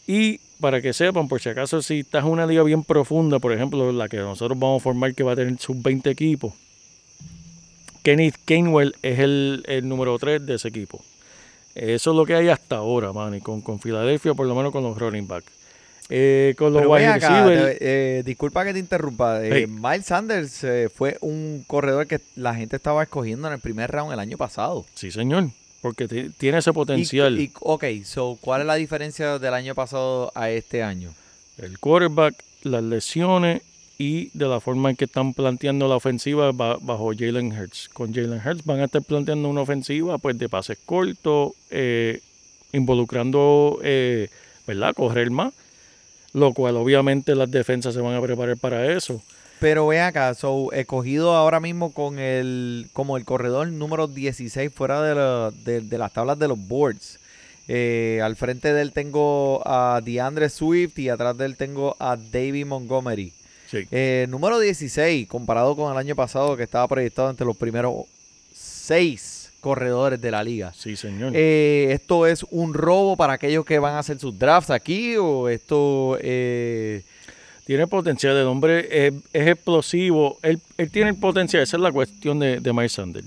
[0.06, 3.52] Y para que sepan, por si acaso, si estás en una liga bien profunda, por
[3.52, 6.54] ejemplo, la que nosotros vamos a formar, que va a tener sus 20 equipos,
[8.04, 11.02] Kenneth Gainwell es el, el número 3 de ese equipo.
[11.78, 14.82] Eso es lo que hay hasta ahora, Manny, con, con Filadelfia, por lo menos con
[14.82, 15.44] los running back.
[16.10, 19.44] Eh, con los wide receivers, eh, disculpa que te interrumpa.
[19.44, 19.66] eh, Hey.
[19.66, 24.12] Miles Sanders eh, fue un corredor que la gente estaba escogiendo en el primer round
[24.12, 24.86] el año pasado.
[24.94, 25.50] sí, señor,
[25.82, 27.38] porque ti- tiene ese Y- potencial.
[27.38, 31.12] Y, ok, so, ¿cuál es la diferencia del año pasado a este año?
[31.58, 33.62] el quarterback, las lesiones
[34.00, 37.88] y de la forma en que están planteando la ofensiva ba- bajo Jalen Hurts.
[37.92, 42.20] Con Jalen Hurts van a estar planteando una ofensiva pues de pases cortos, eh,
[42.72, 44.28] involucrando, eh,
[44.66, 44.94] ¿verdad?
[44.94, 45.52] Correr más,
[46.32, 49.20] lo cual obviamente las defensas se van a preparar para eso.
[49.60, 55.02] Pero ve acá, so, escogido ahora mismo con el como el corredor número 16 fuera
[55.02, 57.18] de, la- de- de las tablas de los boards.
[57.66, 62.16] Eh, al frente de él tengo a DeAndre Swift y atrás de él tengo a
[62.16, 63.32] David Montgomery.
[63.70, 63.86] Sí.
[63.90, 68.04] Eh, número 16, comparado con el año pasado que estaba proyectado entre los primeros
[68.54, 70.72] seis corredores de la liga.
[70.76, 71.32] Sí, señor.
[71.34, 75.48] Eh, ¿Esto es un robo para aquellos que van a hacer sus drafts aquí o
[75.48, 76.16] esto...
[76.20, 77.02] eh,
[77.66, 81.92] Tiene potencial, el hombre es, es explosivo, él, él tiene el potencial, esa es la
[81.92, 83.24] cuestión de, de Mike Sander.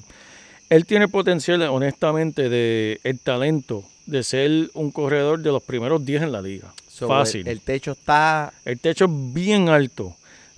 [0.70, 6.24] Él tiene potencial, honestamente, de el talento de ser un corredor de los primeros 10
[6.24, 6.74] en la liga.
[6.88, 7.42] so, Fácil.
[7.42, 8.52] El, el techo está...
[8.66, 10.16] El techo es bien alto,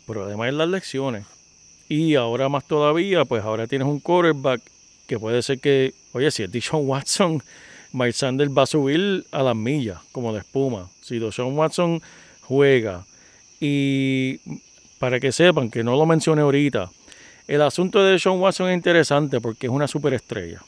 [0.08, 1.26] pero además en las lecciones.
[1.90, 4.62] Y ahora más todavía, pues ahora tienes un quarterback
[5.08, 7.42] que puede ser que, oye, si es Deshaun Watson,
[7.92, 10.90] Mike Sanders va a subir a las millas, como de espuma.
[11.02, 12.02] Si Deshaun Watson
[12.42, 13.06] juega,
[13.60, 14.40] y
[15.00, 16.90] para que sepan, que no lo mencioné ahorita,
[17.48, 20.62] el asunto de Deshaun Watson es interesante porque es una superestrella.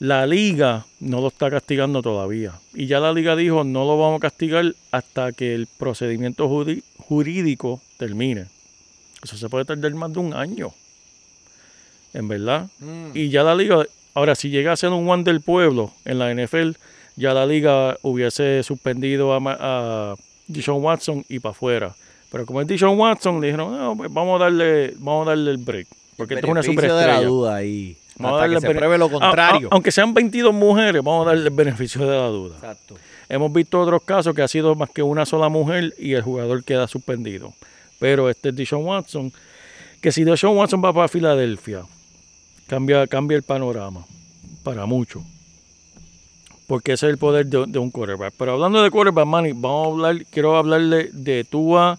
[0.00, 2.52] La liga no lo está castigando todavía.
[2.74, 6.82] Y ya la liga dijo, no lo vamos a castigar hasta que el procedimiento judi-
[7.10, 8.46] jurídico termine.
[9.20, 10.70] Eso se puede tardar más de un año.
[12.14, 12.68] En verdad.
[13.14, 16.32] Y ya la liga, ahora si llega a ser un one del pueblo en la
[16.32, 16.70] NFL,
[17.16, 20.14] ya la liga hubiese suspendido a, a
[20.46, 21.94] Deshaun Watson y para afuera.
[22.30, 25.50] Pero como es Deshaun Watson, le dijeron, no, pues vamos a darle, vamos a darle
[25.50, 25.88] el break.
[26.16, 27.28] Porque esto es una beneficio de la superestrella.
[27.28, 27.96] duda ahí.
[28.18, 29.68] Vamos a darle que se pruebe lo A- a- contrario.
[29.72, 32.54] aunque sean 22 mujeres, vamos a darle el beneficio de la duda.
[32.56, 32.96] Exacto.
[33.30, 36.64] Hemos visto otros casos que ha sido más que una sola mujer y el jugador
[36.64, 37.54] queda suspendido.
[38.00, 39.32] Pero este es Deshaun Watson,
[40.00, 41.84] que si Deshaun Watson va para Filadelfia,
[42.66, 44.04] cambia, cambia el panorama
[44.64, 45.22] para mucho.
[46.66, 48.34] Porque ese es el poder de, de un quarterback.
[48.36, 51.98] Pero hablando de quarterback, Manny, vamos a hablar, quiero hablarle de Tua.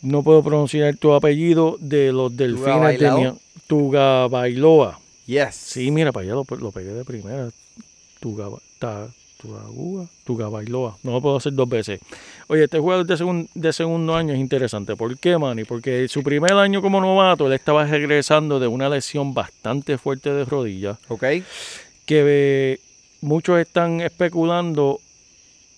[0.00, 3.20] No puedo pronunciar tu apellido de los delfines de Bailao.
[3.20, 4.98] mi, Tuga Bailoa.
[5.26, 5.54] Yes.
[5.54, 7.50] Sí, mira, para allá lo, lo pegué de primera.
[8.20, 9.08] Tuga, ta,
[9.40, 10.96] Tugagúa, Tuga Bailoa.
[11.04, 12.00] No lo puedo hacer dos veces.
[12.48, 14.96] Oye, este jugador de, segun- de segundo año es interesante.
[14.96, 15.64] ¿Por qué, Manny?
[15.64, 20.44] Porque su primer año como novato, él estaba regresando de una lesión bastante fuerte de
[20.44, 20.98] rodilla.
[21.08, 21.20] Ok.
[21.22, 21.44] Que
[22.08, 22.80] eh,
[23.20, 25.00] muchos están especulando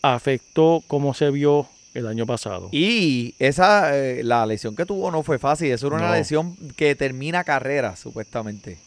[0.02, 2.68] afectó como se vio el año pasado.
[2.72, 5.70] Y esa, eh, la lesión que tuvo no fue fácil.
[5.72, 8.78] Eso era una lesión que termina carrera, supuestamente.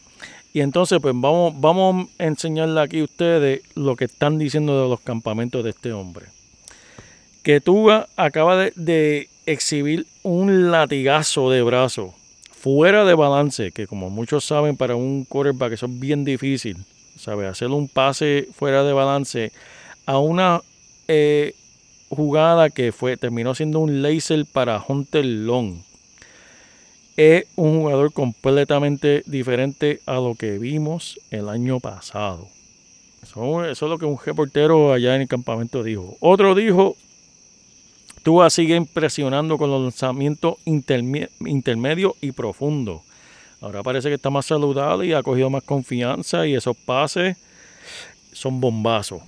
[0.54, 4.88] Y entonces, pues vamos, vamos a enseñarle aquí a ustedes lo que están diciendo de
[4.88, 6.26] los campamentos de este hombre.
[7.42, 12.14] Que Tuga acaba de, exhibir un latigazo de brazo
[12.52, 16.78] fuera de balance, que como muchos saben, para un quarterback eso es bien difícil,
[17.18, 17.48] ¿sabe?
[17.48, 19.52] Hacer un pase fuera de balance
[20.06, 20.62] a una
[21.08, 21.54] eh,
[22.08, 25.78] jugada que fue terminó siendo un laser para Hunter Long
[27.16, 32.48] es un jugador completamente diferente a lo que vimos el año pasado.
[33.22, 36.16] Eso, eso es lo que un reportero allá en el campamento dijo.
[36.20, 36.96] Otro dijo,
[38.22, 43.02] Tua sigue impresionando con los lanzamientos intermi- intermedios y profundos.
[43.60, 47.36] Ahora parece que está más saludable y ha cogido más confianza y esos pases
[48.32, 49.22] son bombazos.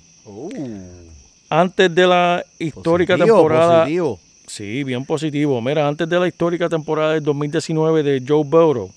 [1.48, 4.20] Antes de la histórica Positivo, temporada positivo.
[4.46, 5.60] Sí, bien positivo.
[5.60, 8.90] Mira, antes de la histórica temporada del 2019 de Joe Burrow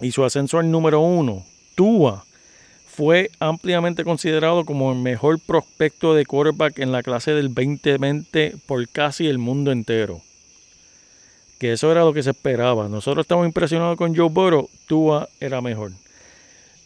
[0.00, 2.24] y su ascenso al número uno, Tua
[2.86, 8.88] fue ampliamente considerado como el mejor prospecto de quarterback en la clase del 2020 por
[8.88, 10.20] casi el mundo entero.
[11.58, 12.88] Que eso era lo que se esperaba.
[12.88, 15.90] Nosotros estamos impresionados con Joe Burrow, Tua era mejor.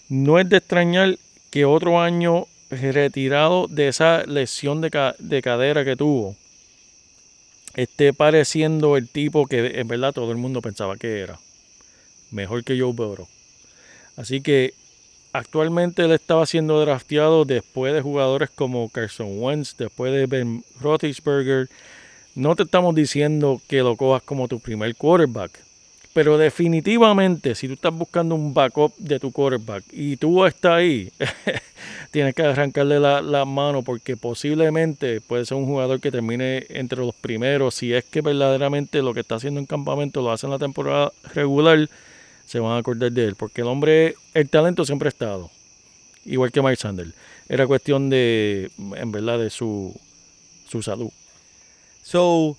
[0.08, 1.18] No es de extrañar
[1.50, 6.36] que otro año retirado de esa lesión de, ca- de cadera que tuvo,
[7.78, 11.38] esté pareciendo el tipo que en verdad todo el mundo pensaba que era.
[12.32, 13.28] Mejor que Joe Burrow.
[14.16, 14.74] Así que
[15.32, 21.68] actualmente él estaba siendo drafteado después de jugadores como Carson Wentz, después de Ben Roethlisberger.
[22.34, 25.67] No te estamos diciendo que lo cojas como tu primer quarterback.
[26.18, 31.12] Pero definitivamente, si tú estás buscando un backup de tu quarterback y tú estás ahí,
[32.10, 36.98] tienes que arrancarle la, la mano porque posiblemente puede ser un jugador que termine entre
[36.98, 37.76] los primeros.
[37.76, 41.12] Si es que verdaderamente lo que está haciendo en campamento lo hace en la temporada
[41.34, 41.88] regular,
[42.44, 43.36] se van a acordar de él.
[43.36, 45.52] Porque el hombre, el talento siempre ha estado.
[46.24, 47.12] Igual que Mike Sanders.
[47.48, 49.94] Era cuestión de, en verdad, de su,
[50.68, 51.12] su salud.
[52.02, 52.56] So,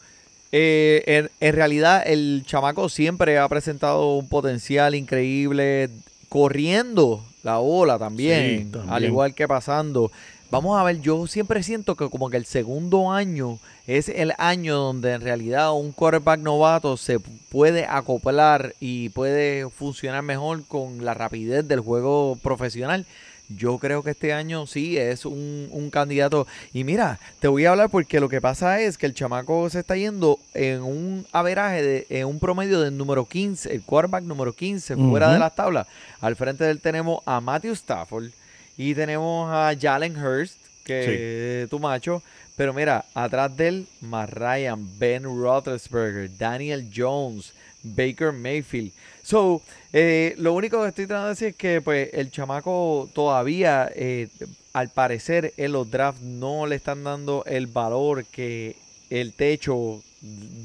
[0.52, 5.90] eh, en, en realidad el chamaco siempre ha presentado un potencial increíble
[6.30, 8.94] corriendo la bola también, Sí, también.
[8.94, 10.12] al igual que pasando.
[10.52, 14.78] vamos a ver, yo siempre siento que como que el segundo año es el año
[14.78, 21.14] donde en realidad un quarterback novato se puede acoplar y puede funcionar mejor con la
[21.14, 23.06] rapidez del juego profesional.
[23.50, 26.46] Yo creo que este año sí es un, un candidato.
[26.72, 29.80] Y mira, te voy a hablar porque lo que pasa es que el chamaco se
[29.80, 34.54] está yendo en un averaje, de, en un promedio del número 15, el quarterback número
[34.54, 35.88] 15, fuera de las tablas.
[36.22, 38.30] Al frente de él tenemos a Matthew Stafford
[38.78, 42.22] y tenemos a Jalen Hurst, que tu macho.
[42.56, 48.92] Pero mira, atrás de él, Matt Ryan, Ben Roethlisberger, Daniel Jones, Baker Mayfield.
[49.30, 49.62] So,
[49.94, 54.28] eh, lo único que estoy tratando de decir es que pues el chamaco todavía, eh,
[54.74, 58.76] al parecer, en los drafts no le están dando el valor que
[59.12, 60.02] el techo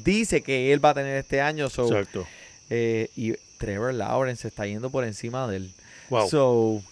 [0.03, 1.69] dice que él va a tener este año.
[1.69, 2.25] So, Exacto.
[2.71, 5.71] eh, y Trevor Lawrence está yendo por encima de él.
[6.09, 6.27] Wow.
[6.27, 6.83] So,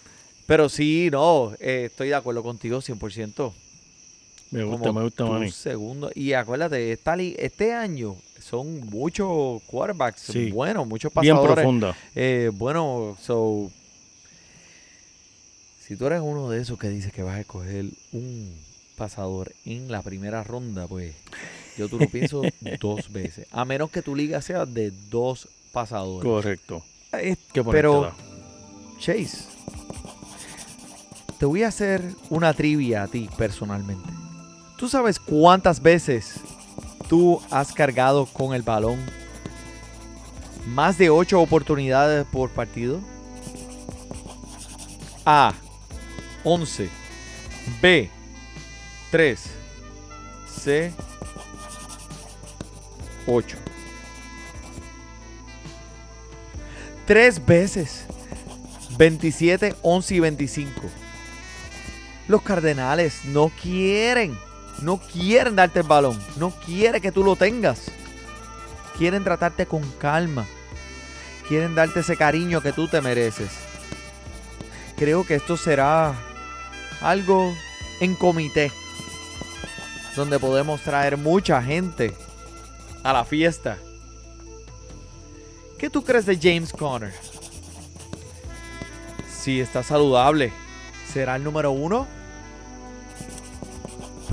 [0.45, 3.51] pero sí, no, eh, estoy de acuerdo contigo 100%.
[4.51, 5.49] me gusta, como me gusta, Manny.
[5.49, 6.11] segundo.
[6.13, 10.51] Y acuérdate, esta este año son muchos quarterbacks Sí.
[10.51, 11.55] buenos, muchos Bien pasadores.
[11.63, 11.95] profunda.
[12.13, 13.71] Eh, bueno, so,
[15.85, 18.51] si tú eres uno de esos que dices que vas a escoger un
[18.97, 21.13] pasador en la primera ronda, pues
[21.77, 22.41] yo tú lo pienso
[22.79, 23.47] dos veces.
[23.51, 26.23] A menos que tu liga sea de dos pasadores.
[26.29, 26.83] Correcto.
[27.13, 27.35] Eh,
[27.71, 28.11] pero.
[28.99, 29.37] Chase,
[31.39, 34.07] te voy a hacer una trivia a ti personalmente.
[34.77, 36.35] ¿Tú sabes cuántas veces
[37.07, 38.99] tú has cargado con el balón?
[40.67, 42.99] ¿Más de ocho oportunidades por partido?
[45.25, 45.53] A.
[46.43, 46.89] 11.
[47.81, 48.09] B.
[49.11, 49.41] 3.
[50.47, 50.93] C.
[53.27, 53.57] 8.
[57.05, 58.05] Tres veces.
[58.97, 60.81] 27, 11 y 25.
[62.27, 64.37] Los Cardenales no quieren,
[64.81, 67.91] no quieren darte el balón, no quieren que tú lo tengas.
[68.97, 70.45] Quieren tratarte con calma.
[71.47, 73.51] Quieren darte ese cariño que tú te mereces.
[74.97, 76.13] Creo que esto será
[77.01, 77.53] algo
[77.99, 78.71] en comité.
[80.15, 82.15] Donde podemos traer mucha gente
[83.03, 83.77] a la fiesta.
[85.77, 87.13] ¿Qué tú crees de James Conner?
[89.27, 90.53] Si está saludable,
[91.11, 92.07] ¿será el número uno?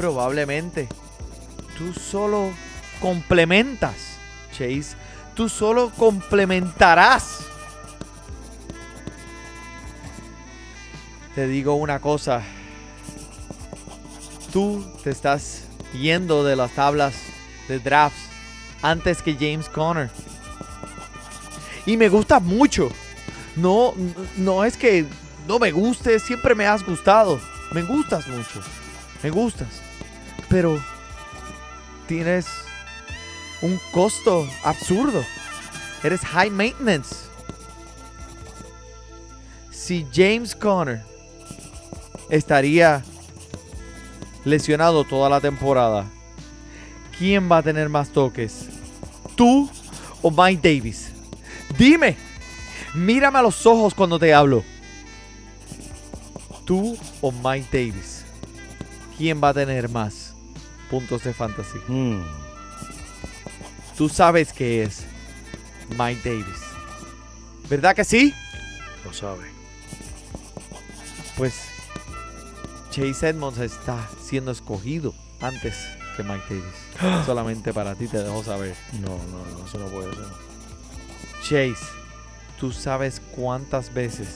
[0.00, 0.88] Probablemente.
[1.76, 2.54] Tú solo
[3.02, 4.16] complementas,
[4.50, 4.96] Chase.
[5.34, 7.40] Tú solo complementarás.
[11.34, 12.40] Te digo una cosa.
[14.54, 17.12] Tú te estás yendo de las tablas
[17.68, 18.22] de drafts
[18.80, 20.08] antes que James Conner.
[21.84, 22.90] Y me gusta mucho.
[23.54, 23.92] No,
[24.38, 25.04] no es que
[25.46, 27.38] no me guste, siempre me has gustado.
[27.72, 28.62] Me gustas mucho.
[29.22, 29.89] Me gustas.
[30.50, 30.82] Pero
[32.08, 32.44] tienes
[33.62, 35.24] un costo absurdo.
[36.02, 37.14] Eres high maintenance.
[39.70, 41.02] Si James Conner
[42.28, 43.04] estaría
[44.44, 46.04] lesionado toda la temporada,
[47.16, 48.66] ¿quién va a tener más toques?
[49.36, 49.70] ¿Tú
[50.20, 51.12] o Mike Davis?
[51.78, 52.16] Dime.
[52.92, 54.64] Mírame a los ojos cuando te hablo.
[56.64, 58.24] ¿Tú o Mike Davis?
[59.16, 60.29] ¿Quién va a tener más
[60.90, 61.78] puntos de fantasy?
[61.88, 62.22] Mm,
[63.96, 65.02] Tú sabes que es
[65.98, 66.60] Mike Davis.
[67.68, 68.34] ¿Verdad que sí?
[69.04, 69.44] lo sabe.
[71.36, 71.54] Pues
[72.90, 75.74] Chase Edmonds está siendo escogido antes
[76.16, 77.24] que Mike Davis.
[77.26, 78.74] Solamente para ti te dejo saber.
[79.00, 80.24] No, no, no, eso no puede ser.
[81.42, 81.86] Chase,
[82.58, 84.28] tú sabes cuántas veces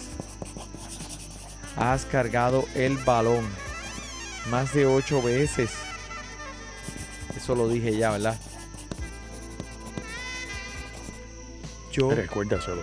[1.76, 3.44] has cargado el balón.
[4.50, 5.70] Más de ocho veces.
[7.44, 8.38] Eso lo dije ya, ¿verdad?
[11.92, 12.80] Yo Recuérdaselo.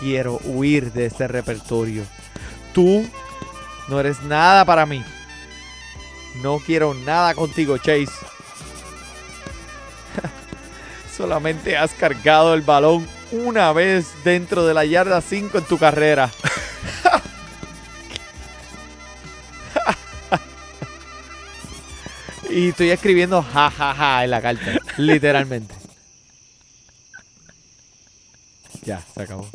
[0.00, 2.02] quiero huir de este repertorio.
[2.74, 3.08] Tú
[3.86, 5.04] no eres nada para mí.
[6.42, 8.08] No quiero nada contigo, Chase.
[11.16, 16.32] Solamente has cargado el balón una vez dentro de la yarda 5 en tu carrera.
[22.58, 25.74] y estoy escribiendo jajaja en la carta, literalmente.
[28.84, 29.48] Ya, se acabó.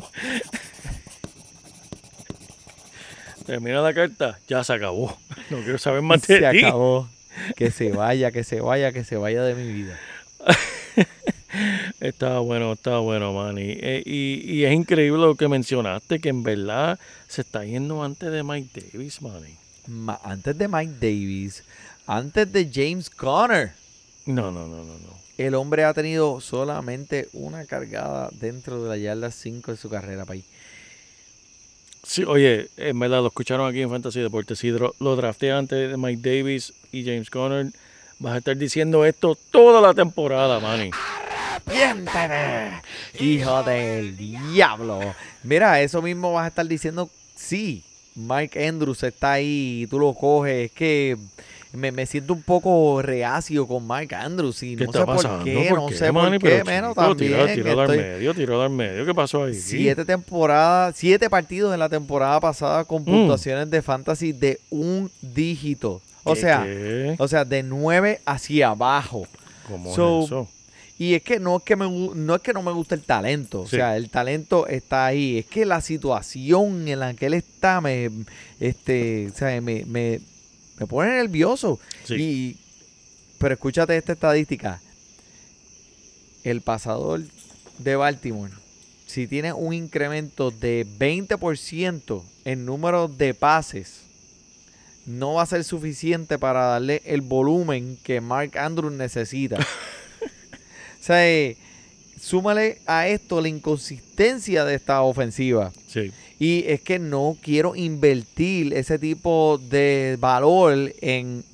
[3.46, 5.16] Termina la carta, ya se acabó.
[5.50, 6.64] No quiero saber más de se ti.
[6.64, 7.08] acabó.
[7.56, 9.98] Que se vaya, que se vaya, que se vaya de mi vida.
[12.00, 13.76] Estaba bueno, estaba bueno, Manny.
[13.80, 16.98] Eh, y, y es increíble lo que mencionaste, que en verdad
[17.28, 19.54] se está yendo antes de Mike Davis, Manny.
[19.86, 21.62] ma- antes de Mike Davis,
[22.06, 23.72] antes de James Conner,
[24.26, 25.14] No, no, no, no, no.
[25.38, 30.24] el hombre ha tenido solamente una cargada dentro de la yarda 5 de su carrera,
[30.24, 30.44] país.
[32.06, 34.58] Sí, oye, en verdad lo escucharon aquí en Fantasy Deportes.
[34.58, 37.68] Si dro- lo drafté antes de Mike Davis y James Conner,
[38.18, 40.90] vas a estar diciendo esto toda la temporada, Manny.
[41.66, 42.82] ¡Arrepiéntete!
[43.20, 45.00] Hijo del diablo.
[45.44, 47.82] Mira, eso mismo vas a estar diciendo, sí,
[48.14, 50.66] Mike Andrews está ahí y tú lo coges.
[50.66, 51.16] Es que
[51.74, 55.36] me, me siento un poco reacio con Mike Andrews y ¿Qué no sé pasando?
[55.38, 57.16] por qué, no sé por qué, menos también.
[57.32, 57.42] Tira
[57.82, 59.04] al medio, tira al medio.
[59.06, 59.54] ¿Qué pasó ahí?
[59.54, 63.06] Siete temporadas, siete partidos en la temporada pasada con Mm.
[63.06, 66.00] puntuaciones de fantasy de un dígito.
[66.24, 67.16] O ¿Qué, sea, qué?
[67.18, 69.26] o sea, de 9 hacia abajo.
[69.68, 70.48] ¿Cómo so- es eso?
[70.96, 73.62] Y es que no es que me, no es que no me gusta el talento,
[73.62, 77.80] o sea, el talento está ahí, es que la situación en la que él está
[77.80, 78.10] me
[78.60, 80.20] este, o sea, me, me,
[80.78, 81.78] me pone nervioso.
[82.04, 82.14] Sí.
[82.14, 82.56] Y
[83.38, 84.80] pero escúchate esta estadística.
[86.44, 87.22] El pasador
[87.78, 88.64] de Baltimore
[89.14, 94.00] si tiene un incremento de 20% en número de pases
[95.06, 99.58] no va a ser suficiente para darle el volumen que Mark Andrews necesita.
[101.00, 101.58] O sea, eh,
[102.18, 105.70] súmale a esto la inconsistencia de esta ofensiva.
[105.86, 106.10] Sí.
[106.38, 111.44] Y es que no quiero invertir ese tipo de valor en,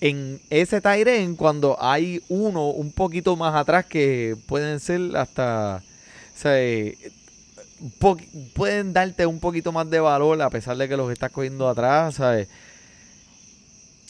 [0.00, 5.82] en ese Tyren cuando hay uno un poquito más atrás que pueden ser hasta.
[6.44, 6.96] O eh,
[8.54, 12.16] pueden darte un poquito más de valor a pesar de que los estás cogiendo atrás,
[12.16, 12.48] ¿sabes?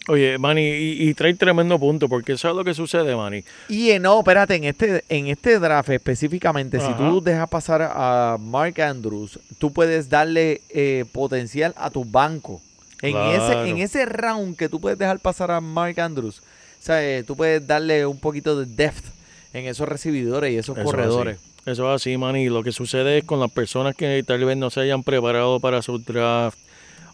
[0.09, 3.45] Oye, Manny, y, y trae tremendo punto, porque eso es lo que sucede, Manny.
[3.69, 8.81] Y no, espérate, en este, en este draft específicamente, si tú dejas pasar a Mark
[8.81, 12.61] Andrews, tú puedes darle eh, potencial a tu banco.
[13.03, 13.47] En, Claro.
[13.63, 17.23] ese, en ese round que tú puedes dejar pasar a Mark Andrews, o sea, eh,
[17.23, 19.05] tú puedes darle un poquito de depth
[19.53, 21.39] en esos recibidores y esos Eso es corredores.
[21.67, 22.49] Eso es así, Manny.
[22.49, 25.83] Lo que sucede es con las personas que tal vez no se hayan preparado para
[25.83, 26.59] su draft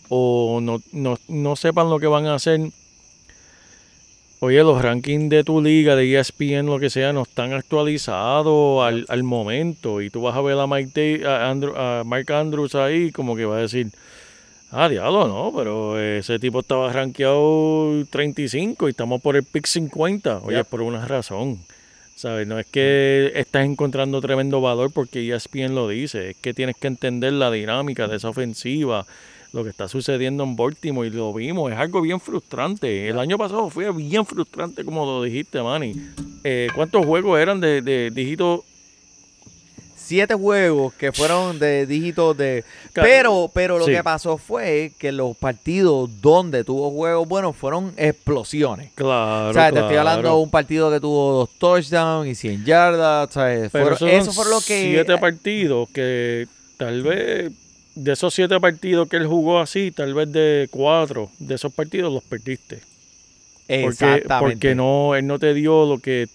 [0.08, 2.60] o no, no, no sepan lo que van a hacer.
[4.40, 9.06] Oye, los rankings de tu liga, de ESPN, lo que sea, no están actualizados al,
[9.08, 10.02] al momento.
[10.02, 13.46] Y tú vas a ver a Mike a, Andrew- a Mark Andrews ahí, como que
[13.46, 13.88] va a decir,
[14.70, 20.40] ah, diablo, no, pero ese tipo estaba rankeado 35 y estamos por el pick 50.
[20.44, 21.58] Oye, es por una razón.
[22.14, 22.46] ¿Sabes?
[22.46, 26.86] No es que estás encontrando tremendo valor porque ESPN lo dice, es que tienes que
[26.88, 29.06] entender la dinámica de esa ofensiva,
[29.56, 33.08] lo que está sucediendo en Baltimore y lo vimos, es algo bien frustrante.
[33.08, 35.94] El año pasado fue bien frustrante como lo dijiste, Manny.
[36.44, 38.64] Eh, ¿Cuántos juegos eran de, de dígito?
[39.96, 42.64] Siete juegos que fueron de dígitos de...
[42.92, 43.90] Pero, pero lo Sí.
[43.92, 48.90] que pasó fue que los partidos donde tuvo juegos buenos fueron explosiones.
[48.94, 52.64] Claro, O sea, te estoy hablando de un partido que tuvo dos touchdowns y 100
[52.64, 53.30] yardas.
[53.34, 54.92] Pero Fueron- eso fue lo que.
[54.92, 56.46] siete partidos que
[56.76, 57.50] tal vez
[57.96, 62.12] de esos siete partidos que él jugó así, tal vez de cuatro de esos partidos
[62.12, 62.76] los perdiste.
[63.66, 64.38] Porque, Exactamente.
[64.38, 66.28] porque no, él no te dio lo que,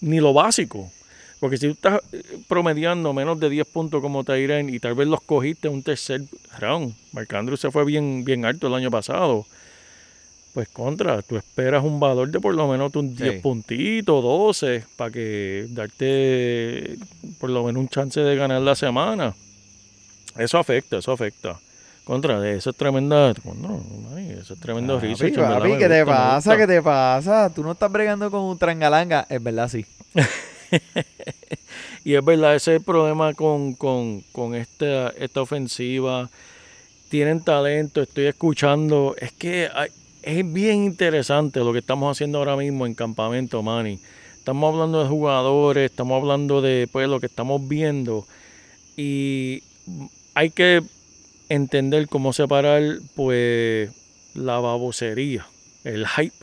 [0.00, 0.90] ni lo básico.
[1.38, 5.06] Porque si tú estás eh, promediando menos de 10 puntos como Tyren y tal vez
[5.06, 6.22] los cogiste en un tercer
[6.58, 9.46] round, Marc Andrews se fue bien, bien alto el año pasado,
[10.54, 13.38] pues contra, tú esperas un valor de por lo menos un 10 Sí.
[13.40, 16.96] puntitos, 12, para que darte
[17.38, 19.34] por lo menos un chance de ganar la semana.
[20.38, 21.58] Eso afecta, eso afecta.
[22.04, 23.34] Contra, eso es tremenda.
[23.44, 23.80] No,
[24.18, 26.56] eso es tremendo Papi, research, verdad ¿qué te gusta, pasa?
[26.56, 27.50] ¿Qué te pasa?
[27.52, 29.26] Tú no estás bregando con un trangalanga.
[29.28, 29.84] Es verdad, sí.
[32.04, 36.30] Y es verdad, ese es el problema con, con, con esta, esta ofensiva.
[37.08, 39.16] Tienen talento, estoy escuchando.
[39.18, 39.90] Es que hay-
[40.22, 43.98] es bien interesante lo que estamos haciendo ahora mismo en Campamento Manny.
[44.36, 48.24] Estamos hablando de jugadores, estamos hablando de pues, lo que estamos viendo.
[48.96, 49.64] Y
[50.36, 50.82] hay que
[51.48, 52.82] entender cómo separar
[53.14, 53.90] pues
[54.34, 55.46] la babosería,
[55.82, 56.34] el hype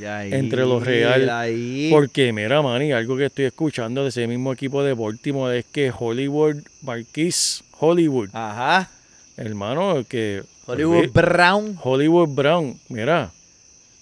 [0.00, 1.88] Y ahí, Entre lo real, ahí.
[1.90, 5.92] porque, mira, Manny, algo que estoy escuchando de ese mismo equipo de Baltimore es que
[5.96, 8.88] Hollywood Marquis, Hollywood, Ajá.
[9.36, 11.76] hermano, que Hollywood Brown.
[11.82, 13.32] Hollywood Brown, mira,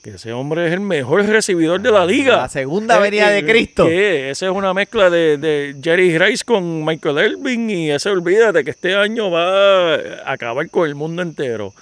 [0.03, 2.37] que ese hombre es el mejor recibidor de la liga.
[2.39, 3.87] La segunda venida Eh, de Cristo.
[3.87, 4.31] ¿Qué?
[4.31, 8.71] Esa es una mezcla de, de Jerry Rice con Michael Irving y ese olvídate que
[8.73, 11.73] este año va a acabar con el mundo entero.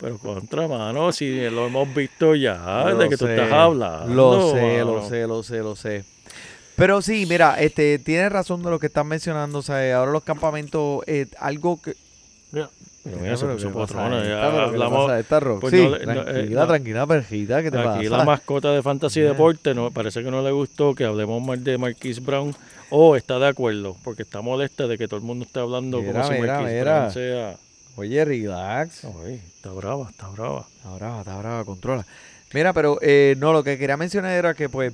[0.00, 4.14] Pero contra mano, si lo hemos visto ya, Lo de que tú estás hablando.
[4.14, 4.84] Lo sé, mano.
[4.96, 6.04] lo sé, lo sé, lo sé.
[6.74, 9.58] Pero sí, mira, este, tienes razón de lo que estás mencionando.
[9.58, 11.94] O sea, ahora los campamentos, eh, algo que
[12.52, 12.68] Mira,
[13.02, 16.24] pero mira, se puso ya Pero ¿qué le hablamos- pues Sí, no le- no, eh,
[16.24, 16.66] tranquila, no.
[16.66, 18.16] tranquila, perjita, ¿qué te Aquí pasa?
[18.18, 19.32] la mascota de Fantasy Mira.
[19.32, 22.54] Deporte no, parece que no le gustó que hablemos mal de Marquise Brown
[22.90, 26.12] o está de acuerdo porque está molesta de que todo el mundo esté hablando Mira,
[26.22, 26.98] como si mira, Marquise mira.
[26.98, 27.56] Brown sea...
[27.98, 29.04] Oye, relax.
[29.04, 30.66] Está brava, está brava.
[30.76, 32.04] Está brava, está brava, controla.
[32.52, 34.92] Mira, pero eh, no, lo que quería mencionar era que pues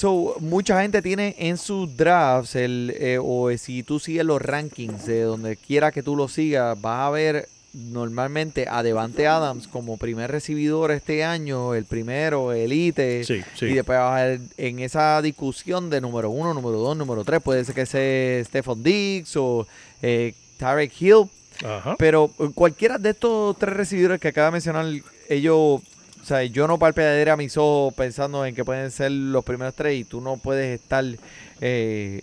[0.00, 5.04] So, mucha gente tiene en sus drafts, el, eh, o si tú sigues los rankings
[5.04, 9.98] de donde quiera que tú lo sigas, vas a ver normalmente a Devante Adams como
[9.98, 13.24] primer recibidor este año, el primero, elite.
[13.24, 13.66] Sí, sí.
[13.66, 17.42] Y después vas a ver en esa discusión de número uno, número dos, número tres,
[17.42, 19.66] puede ser que sea Stephon Diggs o
[20.00, 21.28] eh, Tarek Hill.
[21.62, 21.96] Ajá.
[21.98, 24.86] Pero eh, cualquiera de estos tres recibidores que acaba de mencionar,
[25.28, 25.82] ellos,
[26.22, 29.98] o sea, yo no palpearía mis ojos pensando en que pueden ser los primeros tres
[30.00, 31.18] y tú no puedes estar, eh,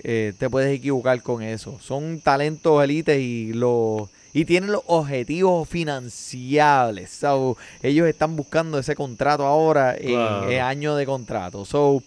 [0.03, 1.79] eh, te puedes equivocar con eso.
[1.81, 7.09] Son talentos élites y los y tienen los objetivos financiables.
[7.09, 10.51] So, ellos están buscando ese contrato ahora en, Claro.
[10.51, 11.65] en año de contrato.
[11.65, 12.03] So,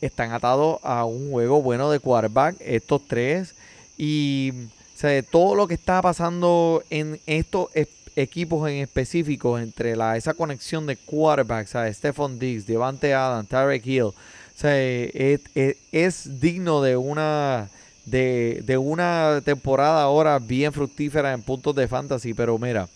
[0.00, 3.54] están atados a un juego bueno de quarterback, estos tres.
[3.96, 4.50] Y
[4.94, 7.68] o sea, todo lo que está pasando en estos
[8.16, 11.96] equipos en específico, entre la, esa conexión de quarterbacks, ¿sabes?
[11.96, 14.14] Stephon Diggs, Devante Adams, Tarek Hill, o
[14.54, 17.68] sea, es, es- es digno de una,
[18.06, 22.34] de, de una temporada ahora bien fructífera en puntos de fantasy.
[22.34, 22.88] Pero mira,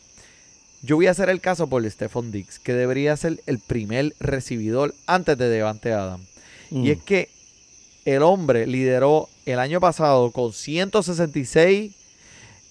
[0.82, 4.94] yo voy a hacer el caso por Stephon Diggs, que debería ser el primer recibidor
[5.06, 6.24] antes de Devante Adams.
[6.70, 6.84] Mm.
[6.84, 7.28] Y es que
[8.04, 11.92] el hombre lideró el año pasado con 166.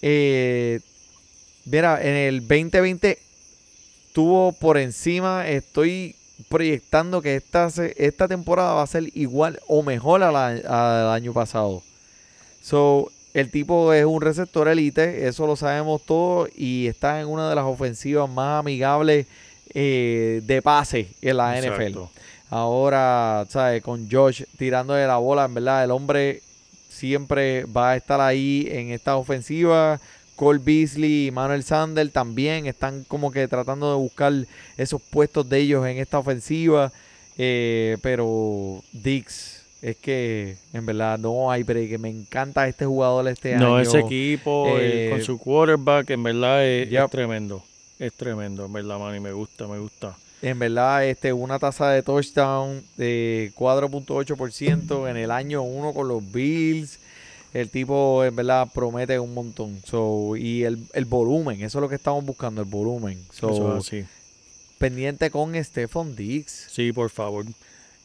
[0.00, 0.80] eh,
[1.70, 3.18] mira, en el 2020
[4.12, 5.48] tuvo por encima.
[5.48, 6.14] Estoy
[6.48, 11.32] proyectando que esta, esta temporada va a ser igual o mejor a la- al año
[11.32, 11.82] pasado.
[12.62, 17.48] So, el tipo es un receptor elite, eso lo sabemos todos, y está en una
[17.48, 19.26] de las ofensivas más amigables
[19.74, 21.92] eh, de pase en la NFL.
[22.50, 23.82] Ahora, ¿sabes?
[23.82, 26.40] Con Josh tirándole la bola, en verdad, el hombre
[26.88, 30.00] siempre va a estar ahí en esta ofensiva.
[30.38, 34.32] Cole Beasley y Manuel Sander también están como que tratando de buscar
[34.76, 36.92] esos puestos de ellos en esta ofensiva.
[37.36, 41.98] Eh, pero Dix, es que en verdad no hay break.
[41.98, 43.68] Me encanta este jugador este año.
[43.68, 47.64] No, ese equipo eh, con su quarterback, en verdad es, tremendo.
[47.98, 49.18] Es tremendo, en verdad, Manny.
[49.18, 50.16] Me gusta, me gusta.
[50.40, 56.30] En verdad, este, una tasa de touchdown de 4.8% en el año 1 con los
[56.30, 57.00] Bills.
[57.54, 59.80] El tipo, en verdad, promete un montón.
[59.86, 63.22] So, y el, el volumen, eso es lo que estamos buscando, el volumen.
[63.32, 64.04] So, Eso es así.
[64.78, 66.66] pendiente con Stephon Diggs.
[66.70, 67.46] Sí, por favor.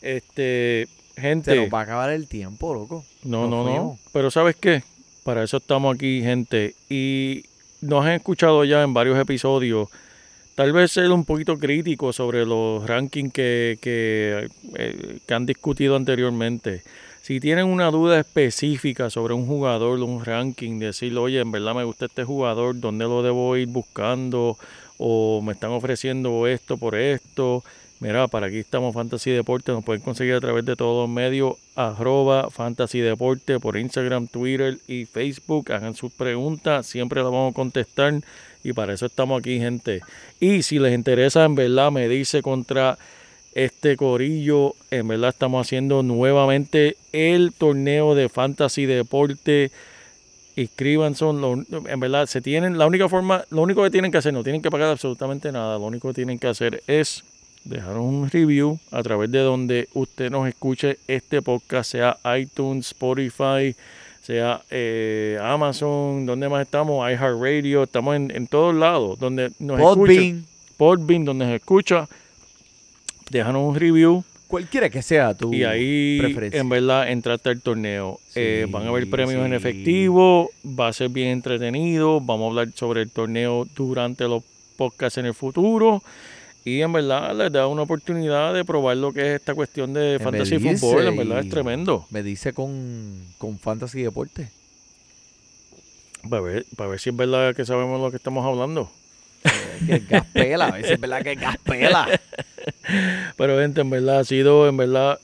[0.02, 1.56] Este, Se gente.
[1.56, 3.06] nos va a acabar el tiempo, loco.
[3.24, 4.00] No, no, no.
[4.12, 4.84] Pero ¿sabes qué?
[5.24, 6.76] Para eso estamos aquí, gente.
[6.90, 7.44] Y
[7.82, 9.90] nos han escuchado ya en varios episodios.
[10.56, 15.96] Tal vez ser un poquito crítico sobre los rankings que, que, eh, que han discutido
[15.96, 16.84] anteriormente.
[17.24, 21.86] Si tienen una duda específica sobre un jugador, un ranking, decir, oye, en verdad me
[21.86, 24.58] gusta este jugador, ¿dónde lo debo ir buscando?
[24.98, 27.64] O me están ofreciendo esto por esto.
[28.02, 31.56] Mira, para aquí estamos Fantasy Deporte, nos pueden conseguir a través de todos los medios,
[31.76, 35.72] arroba Fantasy Deporte por Instagram, Twitter y Facebook.
[35.72, 38.16] Hagan sus preguntas, siempre las vamos a contestar
[38.66, 40.02] y para eso estamos aquí, gente.
[40.42, 42.98] Y si les interesa, en verdad, me dice contra
[43.56, 49.72] este corillo, en verdad estamos haciendo nuevamente el torneo de Fantasy Deporte.
[50.56, 54.44] Inscríbanse, en verdad, se tienen, la única forma, lo único que tienen que hacer, no
[54.44, 57.24] tienen que pagar absolutamente nada, lo único que tienen que hacer es
[57.64, 63.76] dejar un review a través de donde usted nos escuche este podcast, sea iTunes, Spotify,
[64.22, 69.96] sea eh, Amazon, donde más estamos, iHeartRadio, estamos en, en todos lados, donde nos escucha,
[69.96, 70.46] Podbean,
[70.78, 72.08] Podbean, donde nos escucha,
[73.30, 76.62] déjanos un review cualquiera que sea tu y ahí preferencia.
[76.62, 78.20] en verdad entraste al torneo.
[78.36, 82.68] Eh, van a haber premios en efectivo, va a ser bien entretenido, vamos a hablar
[82.76, 84.44] sobre el torneo durante los
[84.78, 86.04] podcasts en el futuro.
[86.66, 90.18] Y en verdad les da una oportunidad de probar lo que es esta cuestión de
[90.20, 91.08] Me fantasy fútbol.
[91.08, 92.06] En verdad es tremendo.
[92.12, 94.50] Me dice con, con Fantasy Deporte.
[96.30, 98.90] Para ver, para ver si es verdad que sabemos lo que estamos hablando.
[99.86, 102.08] Que gaspela, a veces es verdad que gaspela.
[103.38, 105.20] Pero gente, en verdad ha sido en verdad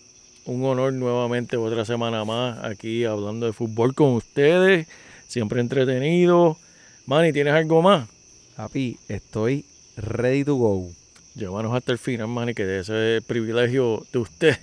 [0.45, 4.88] un honor nuevamente otra semana más aquí hablando de fútbol con ustedes.
[5.28, 6.57] Siempre entretenido.
[7.05, 8.09] Manny, ¿tienes algo más?
[8.55, 9.63] Papi, estoy
[9.95, 10.89] ready to go.
[11.36, 14.59] Llévanos hasta el final, Manny, que ese es el privilegio de usted.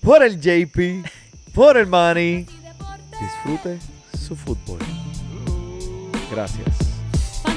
[0.00, 1.04] Por el JP,
[1.54, 2.46] por el Deporte.
[3.20, 3.78] disfrute
[4.18, 4.78] su fútbol.
[6.30, 6.87] Gracias.